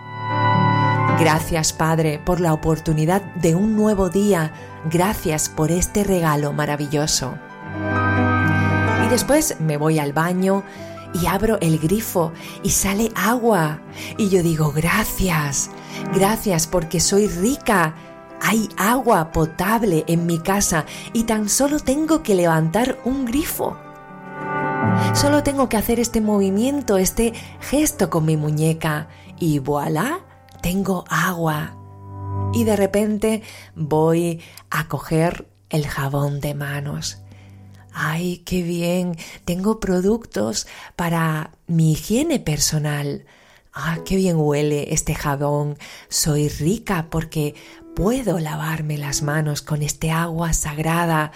Gracias 1.18 1.72
Padre 1.72 2.20
por 2.24 2.40
la 2.40 2.52
oportunidad 2.52 3.22
de 3.36 3.54
un 3.54 3.76
nuevo 3.76 4.10
día. 4.10 4.52
Gracias 4.90 5.48
por 5.48 5.70
este 5.70 6.02
regalo 6.02 6.52
maravilloso. 6.52 7.34
Y 9.06 9.08
después 9.08 9.60
me 9.60 9.76
voy 9.76 10.00
al 10.00 10.12
baño 10.12 10.64
y 11.14 11.26
abro 11.26 11.58
el 11.60 11.78
grifo 11.78 12.32
y 12.64 12.70
sale 12.70 13.12
agua. 13.14 13.80
Y 14.18 14.28
yo 14.28 14.42
digo, 14.42 14.72
gracias, 14.72 15.70
gracias 16.12 16.66
porque 16.66 16.98
soy 16.98 17.28
rica. 17.28 17.94
Hay 18.42 18.68
agua 18.76 19.30
potable 19.30 20.04
en 20.08 20.26
mi 20.26 20.40
casa 20.40 20.84
y 21.12 21.24
tan 21.24 21.48
solo 21.48 21.78
tengo 21.78 22.24
que 22.24 22.34
levantar 22.34 22.98
un 23.04 23.24
grifo. 23.24 23.76
Solo 25.14 25.44
tengo 25.44 25.68
que 25.68 25.76
hacer 25.76 26.00
este 26.00 26.20
movimiento, 26.20 26.98
este 26.98 27.32
gesto 27.60 28.10
con 28.10 28.24
mi 28.24 28.36
muñeca 28.36 29.06
y 29.38 29.60
voilà, 29.60 30.23
tengo 30.64 31.04
agua. 31.10 31.76
Y 32.54 32.64
de 32.64 32.74
repente 32.74 33.42
voy 33.74 34.40
a 34.70 34.88
coger 34.88 35.46
el 35.68 35.86
jabón 35.86 36.40
de 36.40 36.54
manos 36.54 37.18
¡Ay, 37.92 38.38
qué 38.38 38.62
bien! 38.62 39.16
Tengo 39.44 39.78
productos 39.78 40.66
para 40.96 41.52
mi 41.66 41.92
higiene 41.92 42.40
personal. 42.40 43.26
¡Ah, 43.74 43.98
qué 44.06 44.16
bien 44.16 44.36
huele 44.36 44.92
este 44.94 45.14
jabón! 45.14 45.76
Soy 46.08 46.48
rica 46.48 47.08
porque 47.10 47.54
puedo 47.94 48.40
lavarme 48.40 48.96
las 48.96 49.22
manos 49.22 49.60
con 49.60 49.82
este 49.82 50.10
agua 50.10 50.54
sagrada 50.54 51.30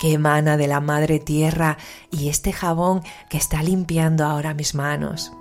que 0.00 0.12
emana 0.12 0.56
de 0.56 0.66
la 0.66 0.80
madre 0.80 1.20
tierra 1.20 1.78
y 2.10 2.28
este 2.28 2.52
jabón 2.52 3.00
que 3.30 3.38
está 3.38 3.62
limpiando 3.62 4.26
ahora 4.26 4.52
mis 4.52 4.74
manos. 4.74 5.32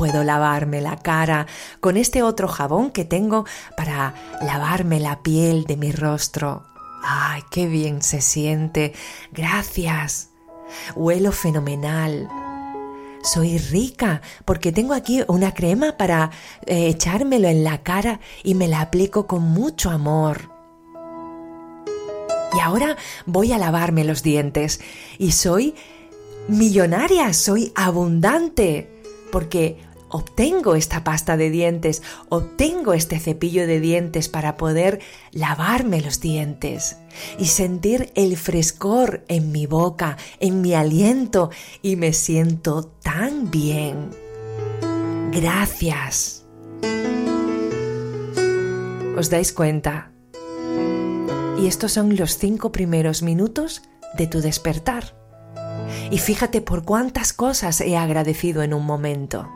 Puedo 0.00 0.24
lavarme 0.24 0.80
la 0.80 0.96
cara 0.96 1.46
con 1.80 1.98
este 1.98 2.22
otro 2.22 2.48
jabón 2.48 2.90
que 2.90 3.04
tengo 3.04 3.44
para 3.76 4.14
lavarme 4.40 4.98
la 4.98 5.22
piel 5.22 5.64
de 5.64 5.76
mi 5.76 5.92
rostro. 5.92 6.64
¡Ay, 7.02 7.42
qué 7.50 7.66
bien 7.66 8.00
se 8.00 8.22
siente! 8.22 8.94
Gracias. 9.30 10.30
Huelo 10.96 11.32
fenomenal. 11.32 12.30
Soy 13.22 13.58
rica 13.58 14.22
porque 14.46 14.72
tengo 14.72 14.94
aquí 14.94 15.22
una 15.28 15.52
crema 15.52 15.98
para 15.98 16.30
eh, 16.64 16.88
echármelo 16.88 17.48
en 17.48 17.62
la 17.62 17.82
cara 17.82 18.20
y 18.42 18.54
me 18.54 18.68
la 18.68 18.80
aplico 18.80 19.26
con 19.26 19.42
mucho 19.42 19.90
amor. 19.90 20.50
Y 22.56 22.60
ahora 22.60 22.96
voy 23.26 23.52
a 23.52 23.58
lavarme 23.58 24.04
los 24.04 24.22
dientes 24.22 24.80
y 25.18 25.32
soy 25.32 25.74
millonaria, 26.48 27.34
soy 27.34 27.70
abundante 27.76 28.96
porque 29.30 29.89
obtengo 30.10 30.74
esta 30.74 31.04
pasta 31.04 31.36
de 31.36 31.50
dientes, 31.50 32.02
obtengo 32.28 32.92
este 32.92 33.18
cepillo 33.18 33.66
de 33.66 33.80
dientes 33.80 34.28
para 34.28 34.56
poder 34.56 35.00
lavarme 35.32 36.00
los 36.00 36.20
dientes 36.20 36.98
y 37.38 37.46
sentir 37.46 38.12
el 38.14 38.36
frescor 38.36 39.24
en 39.28 39.52
mi 39.52 39.66
boca, 39.66 40.16
en 40.40 40.60
mi 40.60 40.74
aliento 40.74 41.50
y 41.82 41.96
me 41.96 42.12
siento 42.12 42.84
tan 42.84 43.50
bien. 43.50 44.10
Gracias. 45.32 46.44
¿Os 49.16 49.30
dais 49.30 49.52
cuenta? 49.52 50.12
Y 51.58 51.66
estos 51.66 51.92
son 51.92 52.16
los 52.16 52.38
cinco 52.38 52.72
primeros 52.72 53.22
minutos 53.22 53.82
de 54.16 54.26
tu 54.26 54.40
despertar. 54.40 55.14
Y 56.10 56.18
fíjate 56.18 56.60
por 56.60 56.84
cuántas 56.84 57.32
cosas 57.32 57.80
he 57.80 57.96
agradecido 57.96 58.62
en 58.62 58.74
un 58.74 58.84
momento 58.84 59.48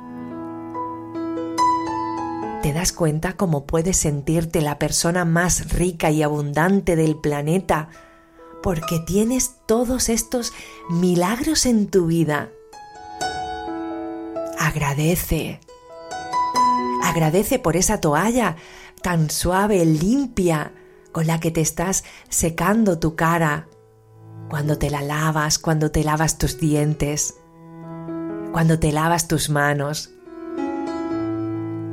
te 2.65 2.73
das 2.73 2.93
cuenta 2.93 3.35
cómo 3.35 3.67
puedes 3.67 3.99
sentirte 3.99 4.63
la 4.63 4.79
persona 4.79 5.27
más 5.27 5.75
rica 5.75 6.11
y 6.11 6.23
abundante 6.23 6.97
del 6.97 7.15
planeta 7.15 7.91
porque 8.63 8.99
tienes 9.01 9.57
todos 9.67 10.09
estos 10.09 10.55
milagros 10.89 11.67
en 11.67 11.89
tu 11.89 12.07
vida. 12.07 12.49
Agradece. 14.59 15.61
Agradece 17.03 17.59
por 17.59 17.77
esa 17.77 18.01
toalla 18.01 18.57
tan 19.03 19.29
suave, 19.29 19.85
limpia, 19.85 20.73
con 21.13 21.27
la 21.27 21.41
que 21.41 21.51
te 21.51 21.61
estás 21.61 22.03
secando 22.31 22.99
tu 22.99 23.15
cara, 23.15 23.69
cuando 24.49 24.79
te 24.79 24.89
la 24.89 25.03
lavas, 25.03 25.59
cuando 25.59 25.91
te 25.91 26.03
lavas 26.03 26.39
tus 26.39 26.59
dientes, 26.59 27.35
cuando 28.53 28.79
te 28.79 28.91
lavas 28.91 29.29
tus 29.29 29.51
manos 29.51 30.14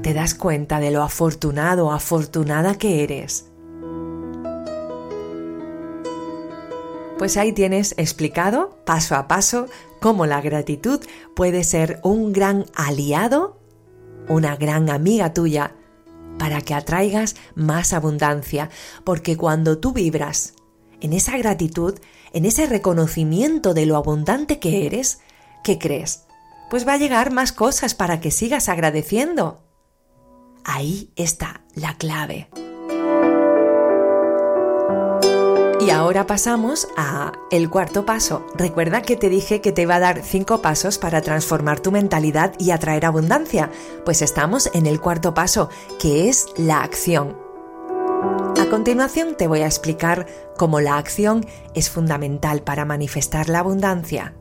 te 0.02 0.14
das 0.14 0.36
cuenta 0.36 0.80
de 0.80 0.92
lo 0.92 1.04
afortunado 1.04 1.88
o 1.88 1.92
afortunada 1.92 2.76
que 2.78 3.04
eres. 3.04 3.46
Pues 7.18 7.38
ahí 7.38 7.52
tienes 7.52 7.94
explicado 7.98 8.78
paso 8.86 9.16
a 9.16 9.28
paso 9.28 9.68
cómo 10.00 10.26
la 10.26 10.42
gratitud 10.42 11.00
puede 11.36 11.64
ser 11.64 12.00
un 12.04 12.34
gran 12.34 12.66
aliado, 12.74 13.60
una 14.28 14.56
gran 14.56 14.90
amiga 14.90 15.34
tuya, 15.34 15.76
para 16.40 16.62
que 16.62 16.74
atraigas 16.74 17.36
más 17.54 17.94
abundancia, 17.94 18.70
porque 19.04 19.38
cuando 19.38 19.78
tú 19.78 19.94
vibras 19.94 20.56
en 21.00 21.14
esa 21.14 21.38
gratitud, 21.38 22.00
en 22.34 22.46
ese 22.46 22.66
reconocimiento 22.66 23.74
de 23.76 23.86
lo 23.86 23.98
abundante 23.98 24.58
que 24.58 24.88
eres, 24.88 25.20
¿qué 25.64 25.78
crees? 25.78 26.26
pues 26.72 26.88
va 26.88 26.94
a 26.94 26.98
llegar 26.98 27.34
más 27.34 27.52
cosas 27.52 27.94
para 27.96 28.22
que 28.22 28.32
sigas 28.32 28.70
agradeciendo. 28.70 29.60
Ahí 30.64 31.12
está 31.16 31.62
la 31.76 31.96
clave. 31.98 32.50
Y 35.82 35.90
ahora 35.90 36.28
pasamos 36.28 36.88
a 36.96 37.32
el 37.50 37.70
cuarto 37.72 38.06
paso. 38.06 38.46
Recuerda 38.54 39.02
que 39.02 39.16
te 39.16 39.30
dije 39.30 39.62
que 39.62 39.72
te 39.72 39.82
iba 39.82 39.96
a 39.96 40.00
dar 40.00 40.22
cinco 40.24 40.62
pasos 40.62 41.00
para 41.00 41.22
transformar 41.22 41.80
tu 41.80 41.92
mentalidad 41.92 42.54
y 42.60 42.70
atraer 42.70 43.04
abundancia. 43.04 43.72
Pues 44.06 44.22
estamos 44.22 44.70
en 44.76 44.86
el 44.86 45.02
cuarto 45.02 45.34
paso, 45.34 45.70
que 46.00 46.30
es 46.30 46.46
la 46.56 46.84
acción. 46.84 47.36
A 48.60 48.68
continuación 48.70 49.36
te 49.36 49.48
voy 49.48 49.62
a 49.62 49.66
explicar 49.66 50.28
cómo 50.56 50.82
la 50.82 50.98
acción 50.98 51.48
es 51.74 51.90
fundamental 51.90 52.62
para 52.62 52.86
manifestar 52.86 53.50
la 53.50 53.60
abundancia. 53.60 54.36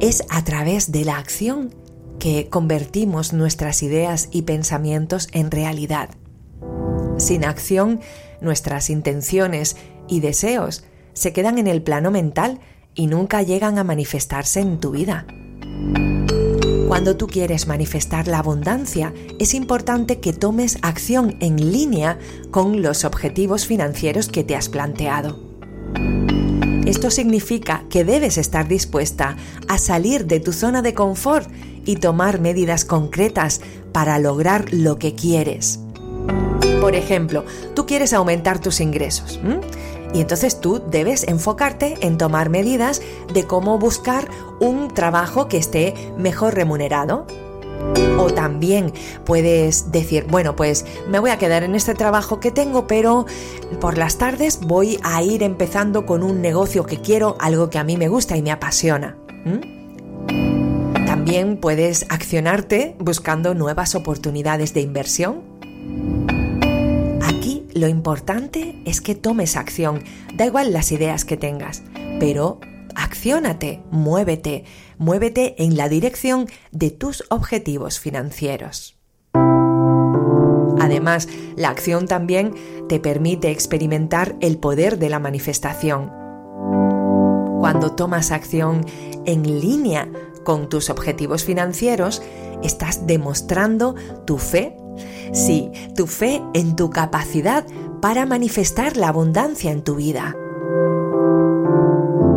Es 0.00 0.22
a 0.30 0.44
través 0.44 0.92
de 0.92 1.04
la 1.04 1.18
acción 1.18 1.74
que 2.18 2.48
convertimos 2.48 3.32
nuestras 3.32 3.82
ideas 3.82 4.28
y 4.30 4.42
pensamientos 4.42 5.28
en 5.32 5.50
realidad. 5.50 6.10
Sin 7.18 7.44
acción, 7.44 8.00
nuestras 8.40 8.90
intenciones 8.90 9.76
y 10.08 10.20
deseos 10.20 10.84
se 11.12 11.32
quedan 11.32 11.58
en 11.58 11.66
el 11.66 11.82
plano 11.82 12.10
mental 12.10 12.60
y 12.94 13.06
nunca 13.06 13.42
llegan 13.42 13.78
a 13.78 13.84
manifestarse 13.84 14.60
en 14.60 14.80
tu 14.80 14.90
vida. 14.90 15.26
Cuando 16.88 17.16
tú 17.16 17.26
quieres 17.26 17.66
manifestar 17.66 18.28
la 18.28 18.38
abundancia, 18.38 19.12
es 19.40 19.54
importante 19.54 20.20
que 20.20 20.32
tomes 20.32 20.78
acción 20.82 21.36
en 21.40 21.72
línea 21.72 22.18
con 22.50 22.82
los 22.82 23.04
objetivos 23.04 23.66
financieros 23.66 24.28
que 24.28 24.44
te 24.44 24.54
has 24.54 24.68
planteado. 24.68 25.40
Esto 26.94 27.10
significa 27.10 27.82
que 27.90 28.04
debes 28.04 28.38
estar 28.38 28.68
dispuesta 28.68 29.36
a 29.66 29.78
salir 29.78 30.26
de 30.26 30.38
tu 30.38 30.52
zona 30.52 30.80
de 30.80 30.94
confort 30.94 31.50
y 31.84 31.96
tomar 31.96 32.40
medidas 32.40 32.84
concretas 32.84 33.60
para 33.90 34.20
lograr 34.20 34.72
lo 34.72 34.96
que 34.96 35.16
quieres. 35.16 35.80
Por 36.80 36.94
ejemplo, 36.94 37.44
tú 37.74 37.84
quieres 37.84 38.12
aumentar 38.12 38.60
tus 38.60 38.80
ingresos. 38.80 39.40
Y 40.14 40.20
entonces 40.20 40.60
tú 40.60 40.84
debes 40.88 41.24
enfocarte 41.26 41.96
en 42.00 42.16
tomar 42.16 42.48
medidas 42.48 43.02
de 43.32 43.44
cómo 43.44 43.76
buscar 43.76 44.28
un 44.60 44.86
trabajo 44.94 45.48
que 45.48 45.56
esté 45.56 45.94
mejor 46.16 46.54
remunerado. 46.54 47.26
O 48.18 48.32
también 48.32 48.92
puedes 49.24 49.92
decir, 49.92 50.26
bueno, 50.30 50.56
pues 50.56 50.84
me 51.08 51.18
voy 51.18 51.30
a 51.30 51.38
quedar 51.38 51.62
en 51.62 51.74
este 51.74 51.94
trabajo 51.94 52.40
que 52.40 52.50
tengo, 52.50 52.86
pero 52.86 53.26
por 53.80 53.98
las 53.98 54.18
tardes 54.18 54.60
voy 54.60 54.98
a 55.02 55.22
ir 55.22 55.42
empezando 55.42 56.06
con 56.06 56.22
un 56.22 56.40
negocio 56.40 56.84
que 56.86 57.00
quiero, 57.00 57.36
algo 57.40 57.70
que 57.70 57.78
a 57.78 57.84
mí 57.84 57.96
me 57.96 58.08
gusta 58.08 58.36
y 58.36 58.42
me 58.42 58.52
apasiona. 58.52 59.16
También 61.06 61.58
puedes 61.58 62.06
accionarte 62.08 62.96
buscando 62.98 63.54
nuevas 63.54 63.94
oportunidades 63.94 64.74
de 64.74 64.80
inversión 64.80 65.54
lo 67.74 67.88
importante 67.88 68.80
es 68.84 69.00
que 69.00 69.16
tomes 69.16 69.56
acción, 69.56 70.02
da 70.34 70.46
igual 70.46 70.72
las 70.72 70.92
ideas 70.92 71.24
que 71.24 71.36
tengas, 71.36 71.82
pero 72.20 72.60
acciónate, 72.94 73.82
muévete, 73.90 74.64
muévete 75.04 75.62
en 75.62 75.76
la 75.76 75.88
dirección 75.88 76.46
de 76.72 76.90
tus 76.90 77.24
objetivos 77.28 78.00
financieros. 78.00 78.96
Además, 80.80 81.28
la 81.56 81.68
acción 81.68 82.06
también 82.06 82.54
te 82.88 83.00
permite 83.00 83.50
experimentar 83.50 84.36
el 84.40 84.58
poder 84.58 84.98
de 84.98 85.08
la 85.08 85.18
manifestación. 85.18 86.10
Cuando 87.60 87.92
tomas 87.92 88.30
acción 88.30 88.84
en 89.24 89.60
línea 89.60 90.08
con 90.44 90.68
tus 90.68 90.90
objetivos 90.90 91.44
financieros, 91.44 92.22
estás 92.62 93.06
demostrando 93.06 93.94
tu 94.26 94.38
fe 94.38 94.76
Sí, 95.32 95.70
tu 95.96 96.06
fe 96.06 96.42
en 96.54 96.76
tu 96.76 96.90
capacidad 96.90 97.64
para 98.00 98.26
manifestar 98.26 98.96
la 98.96 99.08
abundancia 99.08 99.72
en 99.72 99.82
tu 99.82 99.96
vida. 99.96 100.36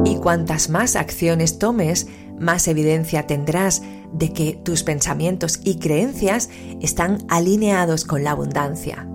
Y 0.05 0.17
cuantas 0.17 0.69
más 0.69 0.95
acciones 0.95 1.59
tomes, 1.59 2.07
más 2.39 2.67
evidencia 2.67 3.27
tendrás 3.27 3.81
de 4.11 4.33
que 4.33 4.53
tus 4.53 4.83
pensamientos 4.83 5.59
y 5.63 5.79
creencias 5.79 6.49
están 6.81 7.19
alineados 7.27 8.05
con 8.05 8.23
la 8.23 8.31
abundancia. 8.31 9.07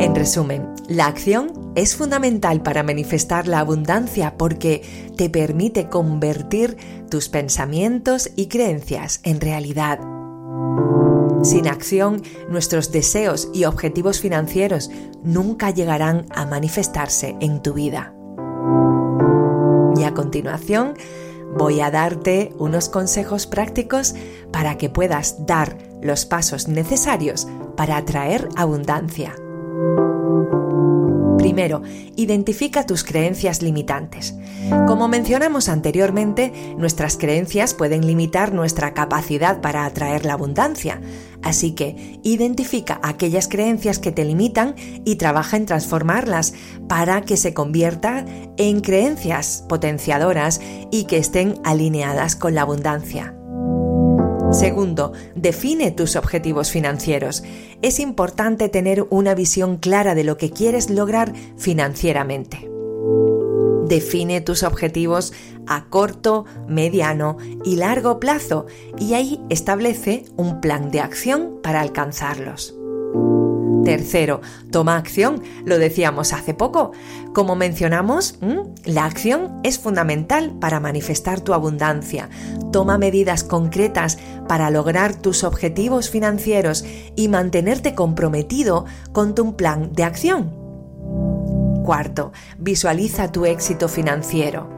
En 0.00 0.14
resumen, 0.14 0.68
la 0.88 1.06
acción 1.06 1.72
es 1.74 1.96
fundamental 1.96 2.62
para 2.62 2.84
manifestar 2.84 3.48
la 3.48 3.58
abundancia 3.58 4.36
porque 4.38 5.10
te 5.16 5.28
permite 5.28 5.88
convertir 5.88 6.76
tus 7.10 7.28
pensamientos 7.28 8.30
y 8.36 8.46
creencias 8.46 9.20
en 9.24 9.40
realidad. 9.40 9.98
Sin 11.42 11.68
acción, 11.68 12.22
nuestros 12.48 12.92
deseos 12.92 13.48
y 13.52 13.64
objetivos 13.64 14.20
financieros 14.20 14.90
nunca 15.22 15.70
llegarán 15.70 16.26
a 16.30 16.46
manifestarse 16.46 17.36
en 17.40 17.60
tu 17.62 17.74
vida. 17.74 18.14
Y 19.96 20.04
a 20.04 20.14
continuación, 20.14 20.94
voy 21.58 21.80
a 21.80 21.90
darte 21.90 22.52
unos 22.56 22.88
consejos 22.88 23.46
prácticos 23.46 24.14
para 24.52 24.78
que 24.78 24.88
puedas 24.88 25.44
dar 25.44 25.76
los 26.00 26.24
pasos 26.24 26.68
necesarios 26.68 27.48
para 27.76 27.96
atraer 27.96 28.48
abundancia. 28.56 29.34
Primero, 31.36 31.82
identifica 32.16 32.86
tus 32.86 33.04
creencias 33.04 33.62
limitantes. 33.62 34.34
Como 34.86 35.08
mencionamos 35.08 35.68
anteriormente, 35.68 36.52
nuestras 36.76 37.16
creencias 37.16 37.74
pueden 37.74 38.06
limitar 38.06 38.52
nuestra 38.52 38.94
capacidad 38.94 39.60
para 39.60 39.84
atraer 39.84 40.24
la 40.24 40.34
abundancia. 40.34 41.00
Así 41.42 41.72
que 41.72 42.20
identifica 42.22 43.00
aquellas 43.02 43.48
creencias 43.48 43.98
que 43.98 44.12
te 44.12 44.24
limitan 44.24 44.74
y 45.04 45.16
trabaja 45.16 45.56
en 45.56 45.66
transformarlas 45.66 46.54
para 46.88 47.22
que 47.22 47.36
se 47.36 47.54
conviertan 47.54 48.52
en 48.56 48.80
creencias 48.80 49.64
potenciadoras 49.68 50.60
y 50.90 51.04
que 51.04 51.18
estén 51.18 51.54
alineadas 51.64 52.36
con 52.36 52.54
la 52.54 52.62
abundancia. 52.62 53.34
Segundo, 54.50 55.12
define 55.34 55.90
tus 55.90 56.16
objetivos 56.16 56.70
financieros. 56.70 57.44
Es 57.82 58.00
importante 58.00 58.68
tener 58.68 59.06
una 59.10 59.34
visión 59.34 59.76
clara 59.76 60.14
de 60.14 60.24
lo 60.24 60.38
que 60.38 60.50
quieres 60.50 60.88
lograr 60.88 61.32
financieramente. 61.58 62.68
Define 63.88 64.40
tus 64.40 64.62
objetivos 64.62 65.32
a 65.66 65.86
corto, 65.86 66.44
mediano 66.66 67.38
y 67.64 67.76
largo 67.76 68.20
plazo 68.20 68.66
y 68.98 69.14
ahí 69.14 69.40
establece 69.48 70.24
un 70.36 70.60
plan 70.60 70.90
de 70.90 71.00
acción 71.00 71.58
para 71.62 71.80
alcanzarlos. 71.80 72.74
Tercero, 73.84 74.42
toma 74.70 74.98
acción, 74.98 75.42
lo 75.64 75.78
decíamos 75.78 76.34
hace 76.34 76.52
poco. 76.52 76.92
Como 77.32 77.56
mencionamos, 77.56 78.38
la 78.84 79.06
acción 79.06 79.60
es 79.62 79.78
fundamental 79.78 80.52
para 80.60 80.78
manifestar 80.78 81.40
tu 81.40 81.54
abundancia. 81.54 82.28
Toma 82.70 82.98
medidas 82.98 83.44
concretas 83.44 84.18
para 84.46 84.70
lograr 84.70 85.14
tus 85.16 85.42
objetivos 85.42 86.10
financieros 86.10 86.84
y 87.16 87.28
mantenerte 87.28 87.94
comprometido 87.94 88.84
con 89.12 89.34
tu 89.34 89.56
plan 89.56 89.90
de 89.94 90.04
acción. 90.04 90.57
Cuarto, 91.88 92.32
visualiza 92.58 93.32
tu 93.32 93.46
éxito 93.46 93.88
financiero. 93.88 94.68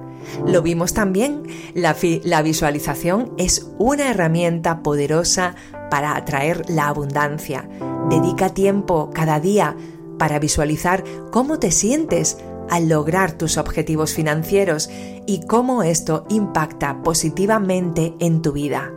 Lo 0.46 0.62
vimos 0.62 0.94
también, 0.94 1.42
la, 1.74 1.96
la, 2.22 2.40
visualización 2.40 3.32
es 3.36 3.66
una 3.78 4.12
herramienta 4.12 4.84
poderosa 4.84 5.56
para 5.90 6.14
atraer 6.14 6.70
la 6.70 6.86
abundancia. 6.86 7.68
Dedica 8.08 8.50
tiempo 8.50 9.10
cada 9.12 9.40
día 9.40 9.74
para 10.20 10.38
visualizar 10.38 11.02
cómo 11.32 11.58
te 11.58 11.72
sientes 11.72 12.38
al 12.68 12.88
lograr 12.88 13.32
tus 13.32 13.58
objetivos 13.58 14.14
financieros 14.14 14.88
y 15.26 15.44
cómo 15.48 15.82
esto 15.82 16.26
impacta 16.28 17.02
positivamente 17.02 18.14
en 18.20 18.40
tu 18.40 18.52
vida. 18.52 18.92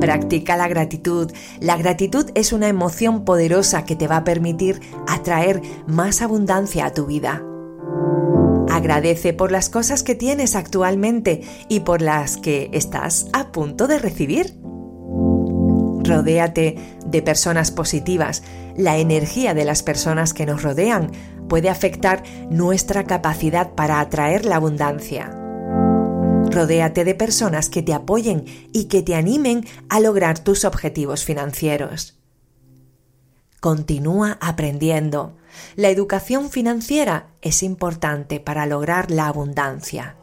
Practica 0.00 0.56
la 0.56 0.68
gratitud. 0.68 1.32
La 1.60 1.76
gratitud 1.76 2.30
es 2.34 2.52
una 2.52 2.68
emoción 2.68 3.24
poderosa 3.24 3.84
que 3.84 3.96
te 3.96 4.08
va 4.08 4.18
a 4.18 4.24
permitir 4.24 4.80
atraer 5.06 5.62
más 5.86 6.22
abundancia 6.22 6.86
a 6.86 6.92
tu 6.92 7.06
vida. 7.06 7.42
Agradece 8.70 9.32
por 9.32 9.52
las 9.52 9.68
cosas 9.68 10.02
que 10.02 10.14
tienes 10.14 10.56
actualmente 10.56 11.42
y 11.68 11.80
por 11.80 12.02
las 12.02 12.36
que 12.36 12.70
estás 12.72 13.26
a 13.32 13.52
punto 13.52 13.86
de 13.86 13.98
recibir. 13.98 14.58
Rodéate 16.02 16.76
de 17.06 17.22
personas 17.22 17.70
positivas. 17.70 18.42
La 18.76 18.98
energía 18.98 19.54
de 19.54 19.64
las 19.64 19.82
personas 19.82 20.34
que 20.34 20.44
nos 20.44 20.62
rodean 20.62 21.12
puede 21.48 21.70
afectar 21.70 22.22
nuestra 22.50 23.04
capacidad 23.04 23.74
para 23.74 24.00
atraer 24.00 24.44
la 24.44 24.56
abundancia. 24.56 25.43
Rodéate 26.54 27.04
de 27.04 27.14
personas 27.14 27.68
que 27.68 27.82
te 27.82 27.92
apoyen 27.92 28.44
y 28.72 28.84
que 28.84 29.02
te 29.02 29.14
animen 29.14 29.66
a 29.88 29.98
lograr 29.98 30.38
tus 30.38 30.64
objetivos 30.64 31.24
financieros. 31.24 32.18
Continúa 33.60 34.38
aprendiendo. 34.40 35.36
La 35.74 35.88
educación 35.88 36.50
financiera 36.50 37.28
es 37.42 37.62
importante 37.62 38.38
para 38.38 38.66
lograr 38.66 39.10
la 39.10 39.26
abundancia. 39.26 40.16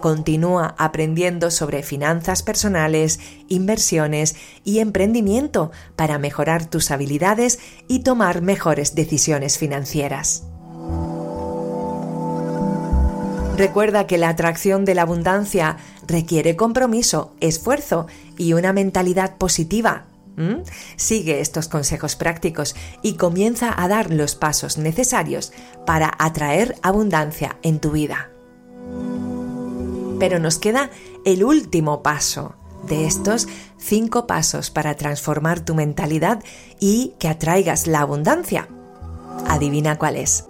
Continúa 0.00 0.74
aprendiendo 0.78 1.50
sobre 1.50 1.82
finanzas 1.82 2.42
personales, 2.42 3.20
inversiones 3.48 4.36
y 4.64 4.78
emprendimiento 4.78 5.70
para 5.96 6.18
mejorar 6.18 6.66
tus 6.66 6.90
habilidades 6.90 7.58
y 7.88 8.00
tomar 8.00 8.42
mejores 8.42 8.94
decisiones 8.94 9.58
financieras. 9.58 10.44
Recuerda 13.56 14.06
que 14.06 14.18
la 14.18 14.30
atracción 14.30 14.84
de 14.84 14.94
la 14.94 15.02
abundancia 15.02 15.76
requiere 16.06 16.56
compromiso, 16.56 17.34
esfuerzo 17.40 18.06
y 18.38 18.54
una 18.54 18.72
mentalidad 18.72 19.36
positiva. 19.36 20.06
Sigue 20.96 21.40
estos 21.40 21.68
consejos 21.68 22.16
prácticos 22.16 22.74
y 23.02 23.14
comienza 23.14 23.72
a 23.76 23.86
dar 23.86 24.10
los 24.10 24.34
pasos 24.34 24.78
necesarios 24.78 25.52
para 25.86 26.10
atraer 26.18 26.76
abundancia 26.82 27.58
en 27.62 27.78
tu 27.78 27.90
vida. 27.90 28.30
Pero 30.18 30.38
nos 30.38 30.58
queda 30.58 30.90
el 31.24 31.44
último 31.44 32.02
paso 32.02 32.54
de 32.88 33.06
estos 33.06 33.46
cinco 33.76 34.26
pasos 34.26 34.70
para 34.70 34.96
transformar 34.96 35.60
tu 35.60 35.74
mentalidad 35.74 36.42
y 36.80 37.14
que 37.18 37.28
atraigas 37.28 37.86
la 37.86 38.00
abundancia. 38.00 38.68
Adivina 39.46 39.98
cuál 39.98 40.16
es. 40.16 40.46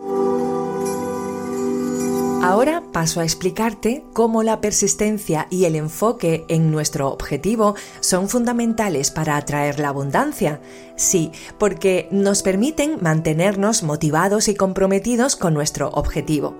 Ahora 2.43 2.83
paso 2.93 3.21
a 3.21 3.25
explicarte 3.25 4.05
cómo 4.13 4.43
la 4.43 4.61
persistencia 4.61 5.47
y 5.49 5.65
el 5.67 5.77
enfoque 5.77 6.45
en 6.49 6.73
nuestro 6.73 7.09
objetivo 7.09 7.77
son 8.01 8.29
fundamentales 8.29 9.13
para 9.13 9.37
atraer 9.37 9.79
la 9.79 9.91
abundancia. 9.91 10.61
Sí, 10.97 11.31
porque 11.57 12.09
nos 12.11 12.43
permiten 12.43 12.99
mantenernos 13.01 13.85
motivados 13.85 14.49
y 14.49 14.57
comprometidos 14.57 15.37
con 15.37 15.55
nuestro 15.55 15.91
objetivo. 15.91 16.59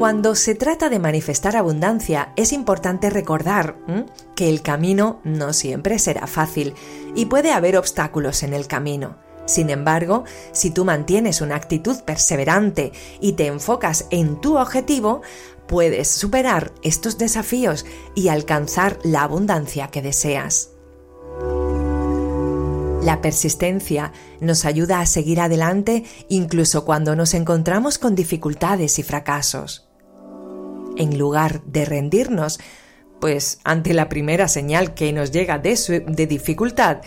Cuando 0.00 0.34
se 0.34 0.56
trata 0.56 0.88
de 0.88 0.98
manifestar 0.98 1.54
abundancia, 1.54 2.32
es 2.34 2.52
importante 2.52 3.10
recordar 3.10 3.76
que 4.34 4.48
el 4.48 4.60
camino 4.60 5.20
no 5.22 5.52
siempre 5.52 6.00
será 6.00 6.26
fácil 6.26 6.74
y 7.14 7.26
puede 7.26 7.52
haber 7.52 7.76
obstáculos 7.76 8.42
en 8.42 8.54
el 8.54 8.66
camino. 8.66 9.18
Sin 9.46 9.70
embargo, 9.70 10.24
si 10.52 10.70
tú 10.70 10.84
mantienes 10.84 11.40
una 11.40 11.56
actitud 11.56 12.00
perseverante 12.02 12.92
y 13.20 13.32
te 13.32 13.46
enfocas 13.46 14.06
en 14.10 14.40
tu 14.40 14.56
objetivo, 14.56 15.22
puedes 15.66 16.08
superar 16.08 16.72
estos 16.82 17.18
desafíos 17.18 17.84
y 18.14 18.28
alcanzar 18.28 18.98
la 19.02 19.22
abundancia 19.22 19.88
que 19.88 20.02
deseas. 20.02 20.70
La 23.02 23.20
persistencia 23.20 24.12
nos 24.40 24.64
ayuda 24.64 25.00
a 25.00 25.06
seguir 25.06 25.40
adelante 25.40 26.04
incluso 26.28 26.84
cuando 26.84 27.16
nos 27.16 27.34
encontramos 27.34 27.98
con 27.98 28.14
dificultades 28.14 29.00
y 29.00 29.02
fracasos. 29.02 29.88
En 30.96 31.18
lugar 31.18 31.64
de 31.64 31.84
rendirnos, 31.84 32.60
pues 33.20 33.58
ante 33.64 33.92
la 33.92 34.08
primera 34.08 34.46
señal 34.46 34.94
que 34.94 35.12
nos 35.12 35.32
llega 35.32 35.58
de, 35.58 36.26
dificultad, 36.28 36.98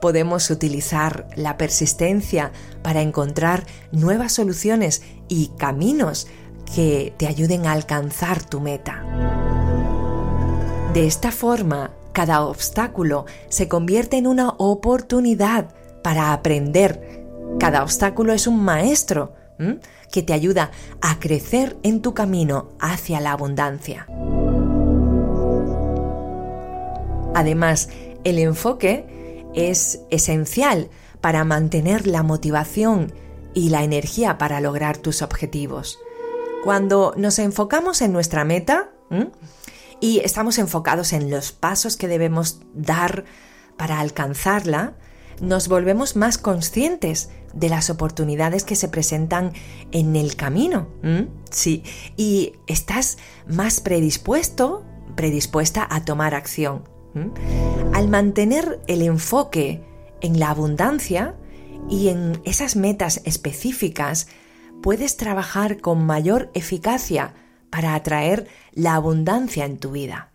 podemos 0.00 0.50
utilizar 0.50 1.26
la 1.36 1.56
persistencia 1.56 2.52
para 2.82 3.02
encontrar 3.02 3.64
nuevas 3.92 4.32
soluciones 4.32 5.02
y 5.28 5.52
caminos 5.56 6.26
que 6.74 7.14
te 7.16 7.26
ayuden 7.26 7.66
a 7.66 7.72
alcanzar 7.72 8.42
tu 8.42 8.60
meta. 8.60 9.04
De 10.92 11.06
esta 11.06 11.32
forma, 11.32 11.90
cada 12.12 12.42
obstáculo 12.42 13.26
se 13.48 13.68
convierte 13.68 14.16
en 14.16 14.26
una 14.26 14.50
oportunidad 14.58 15.74
para 16.02 16.32
aprender. 16.32 17.24
Cada 17.58 17.82
obstáculo 17.82 18.32
es 18.32 18.46
un 18.46 18.62
maestro 18.62 19.32
que 20.12 20.22
te 20.22 20.32
ayuda 20.32 20.70
a 21.00 21.18
crecer 21.18 21.76
en 21.82 22.02
tu 22.02 22.14
camino 22.14 22.68
hacia 22.78 23.20
la 23.20 23.32
abundancia. 23.32 24.06
Además, 27.34 27.88
el 28.22 28.38
enfoque 28.38 29.23
es 29.54 30.00
esencial 30.10 30.90
para 31.20 31.44
mantener 31.44 32.06
la 32.06 32.22
motivación 32.22 33.12
y 33.54 33.70
la 33.70 33.84
energía 33.84 34.36
para 34.36 34.60
lograr 34.60 34.98
tus 34.98 35.22
objetivos. 35.22 35.98
Cuando 36.64 37.14
nos 37.16 37.38
enfocamos 37.38 38.02
en 38.02 38.12
nuestra 38.12 38.44
meta 38.44 38.90
y 40.00 40.20
estamos 40.20 40.58
enfocados 40.58 41.12
en 41.12 41.30
los 41.30 41.52
pasos 41.52 41.96
que 41.96 42.08
debemos 42.08 42.60
dar 42.74 43.24
para 43.76 44.00
alcanzarla, 44.00 44.94
nos 45.40 45.68
volvemos 45.68 46.16
más 46.16 46.38
conscientes 46.38 47.30
de 47.52 47.68
las 47.68 47.90
oportunidades 47.90 48.64
que 48.64 48.76
se 48.76 48.88
presentan 48.88 49.52
en 49.92 50.16
el 50.16 50.36
camino. 50.36 50.88
Sí, 51.50 51.84
y 52.16 52.54
estás 52.66 53.18
más 53.46 53.80
predispuesto, 53.80 54.84
predispuesta 55.16 55.86
a 55.88 56.04
tomar 56.04 56.34
acción. 56.34 56.93
Al 57.92 58.08
mantener 58.08 58.80
el 58.86 59.02
enfoque 59.02 59.82
en 60.20 60.40
la 60.40 60.50
abundancia 60.50 61.34
y 61.88 62.08
en 62.08 62.40
esas 62.44 62.76
metas 62.76 63.20
específicas, 63.24 64.26
puedes 64.82 65.16
trabajar 65.16 65.80
con 65.80 66.04
mayor 66.04 66.50
eficacia 66.54 67.34
para 67.70 67.94
atraer 67.94 68.48
la 68.72 68.94
abundancia 68.94 69.64
en 69.64 69.78
tu 69.78 69.92
vida. 69.92 70.30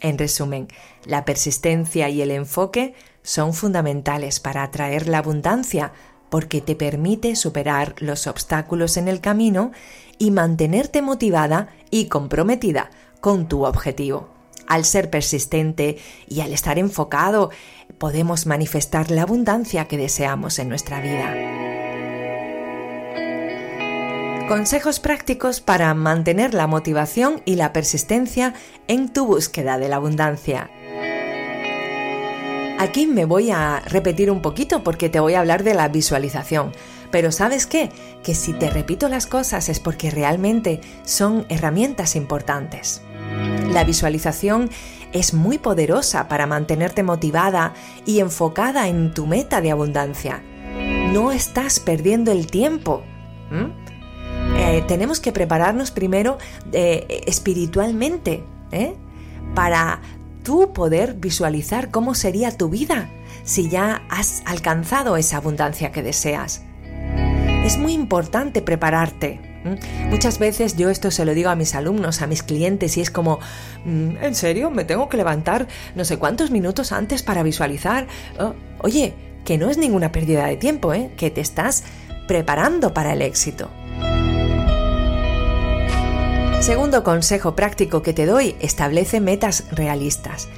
En 0.00 0.18
resumen, 0.18 0.68
la 1.06 1.24
persistencia 1.24 2.10
y 2.10 2.20
el 2.20 2.30
enfoque 2.30 2.94
son 3.22 3.54
fundamentales 3.54 4.38
para 4.38 4.62
atraer 4.62 5.08
la 5.08 5.18
abundancia 5.18 5.92
porque 6.28 6.60
te 6.60 6.74
permite 6.74 7.36
superar 7.36 7.94
los 7.98 8.26
obstáculos 8.26 8.96
en 8.96 9.08
el 9.08 9.20
camino 9.20 9.72
y 10.18 10.30
mantenerte 10.30 11.00
motivada 11.00 11.68
y 11.90 12.08
comprometida 12.08 12.90
con 13.24 13.48
tu 13.48 13.64
objetivo. 13.64 14.28
Al 14.66 14.84
ser 14.84 15.08
persistente 15.08 15.96
y 16.28 16.42
al 16.42 16.52
estar 16.52 16.78
enfocado, 16.78 17.48
podemos 17.96 18.44
manifestar 18.44 19.10
la 19.10 19.22
abundancia 19.22 19.86
que 19.86 19.96
deseamos 19.96 20.58
en 20.58 20.68
nuestra 20.68 21.00
vida. 21.00 21.34
Consejos 24.46 25.00
prácticos 25.00 25.62
para 25.62 25.94
mantener 25.94 26.52
la 26.52 26.66
motivación 26.66 27.40
y 27.46 27.54
la 27.54 27.72
persistencia 27.72 28.52
en 28.88 29.10
tu 29.10 29.24
búsqueda 29.24 29.78
de 29.78 29.88
la 29.88 29.96
abundancia. 29.96 30.68
Aquí 32.78 33.06
me 33.06 33.24
voy 33.24 33.50
a 33.50 33.80
repetir 33.86 34.30
un 34.30 34.42
poquito 34.42 34.84
porque 34.84 35.08
te 35.08 35.20
voy 35.20 35.32
a 35.32 35.40
hablar 35.40 35.64
de 35.64 35.72
la 35.72 35.88
visualización. 35.88 36.72
Pero 37.10 37.32
¿sabes 37.32 37.66
qué? 37.66 37.90
Que 38.22 38.34
si 38.34 38.52
te 38.52 38.68
repito 38.68 39.08
las 39.08 39.26
cosas 39.26 39.70
es 39.70 39.80
porque 39.80 40.10
realmente 40.10 40.80
son 41.04 41.46
herramientas 41.48 42.16
importantes. 42.16 43.00
La 43.70 43.84
visualización 43.84 44.70
es 45.12 45.34
muy 45.34 45.58
poderosa 45.58 46.28
para 46.28 46.46
mantenerte 46.46 47.02
motivada 47.02 47.74
y 48.04 48.20
enfocada 48.20 48.88
en 48.88 49.14
tu 49.14 49.26
meta 49.26 49.60
de 49.60 49.70
abundancia. 49.70 50.42
No 51.12 51.32
estás 51.32 51.80
perdiendo 51.80 52.32
el 52.32 52.46
tiempo. 52.46 53.02
Eh, 54.56 54.84
tenemos 54.86 55.20
que 55.20 55.32
prepararnos 55.32 55.90
primero 55.90 56.38
eh, 56.72 57.22
espiritualmente 57.26 58.44
¿eh? 58.72 58.94
para 59.54 60.00
tú 60.42 60.72
poder 60.72 61.14
visualizar 61.14 61.90
cómo 61.90 62.14
sería 62.14 62.56
tu 62.56 62.68
vida 62.68 63.10
si 63.44 63.68
ya 63.68 64.02
has 64.08 64.42
alcanzado 64.46 65.16
esa 65.16 65.36
abundancia 65.38 65.92
que 65.92 66.02
deseas. 66.02 66.62
Es 67.64 67.78
muy 67.78 67.92
importante 67.92 68.62
prepararte 68.62 69.53
Muchas 70.10 70.38
veces 70.38 70.76
yo 70.76 70.90
esto 70.90 71.10
se 71.10 71.24
lo 71.24 71.34
digo 71.34 71.50
a 71.50 71.56
mis 71.56 71.74
alumnos, 71.74 72.22
a 72.22 72.26
mis 72.26 72.42
clientes, 72.42 72.96
y 72.96 73.00
es 73.00 73.10
como, 73.10 73.38
mm, 73.84 74.16
¿en 74.22 74.34
serio? 74.34 74.70
¿Me 74.70 74.84
tengo 74.84 75.08
que 75.08 75.16
levantar 75.16 75.66
no 75.94 76.04
sé 76.04 76.18
cuántos 76.18 76.50
minutos 76.50 76.92
antes 76.92 77.22
para 77.22 77.42
visualizar? 77.42 78.06
Oh, 78.38 78.54
oye, 78.80 79.14
que 79.44 79.58
no 79.58 79.70
es 79.70 79.78
ninguna 79.78 80.12
pérdida 80.12 80.46
de 80.46 80.56
tiempo, 80.56 80.92
¿eh? 80.94 81.12
que 81.16 81.30
te 81.30 81.40
estás 81.40 81.84
preparando 82.26 82.94
para 82.94 83.12
el 83.12 83.22
éxito. 83.22 83.70
Segundo 86.60 87.04
consejo 87.04 87.54
práctico 87.54 88.02
que 88.02 88.14
te 88.14 88.24
doy, 88.24 88.56
establece 88.60 89.20
metas 89.20 89.64
realistas. 89.70 90.48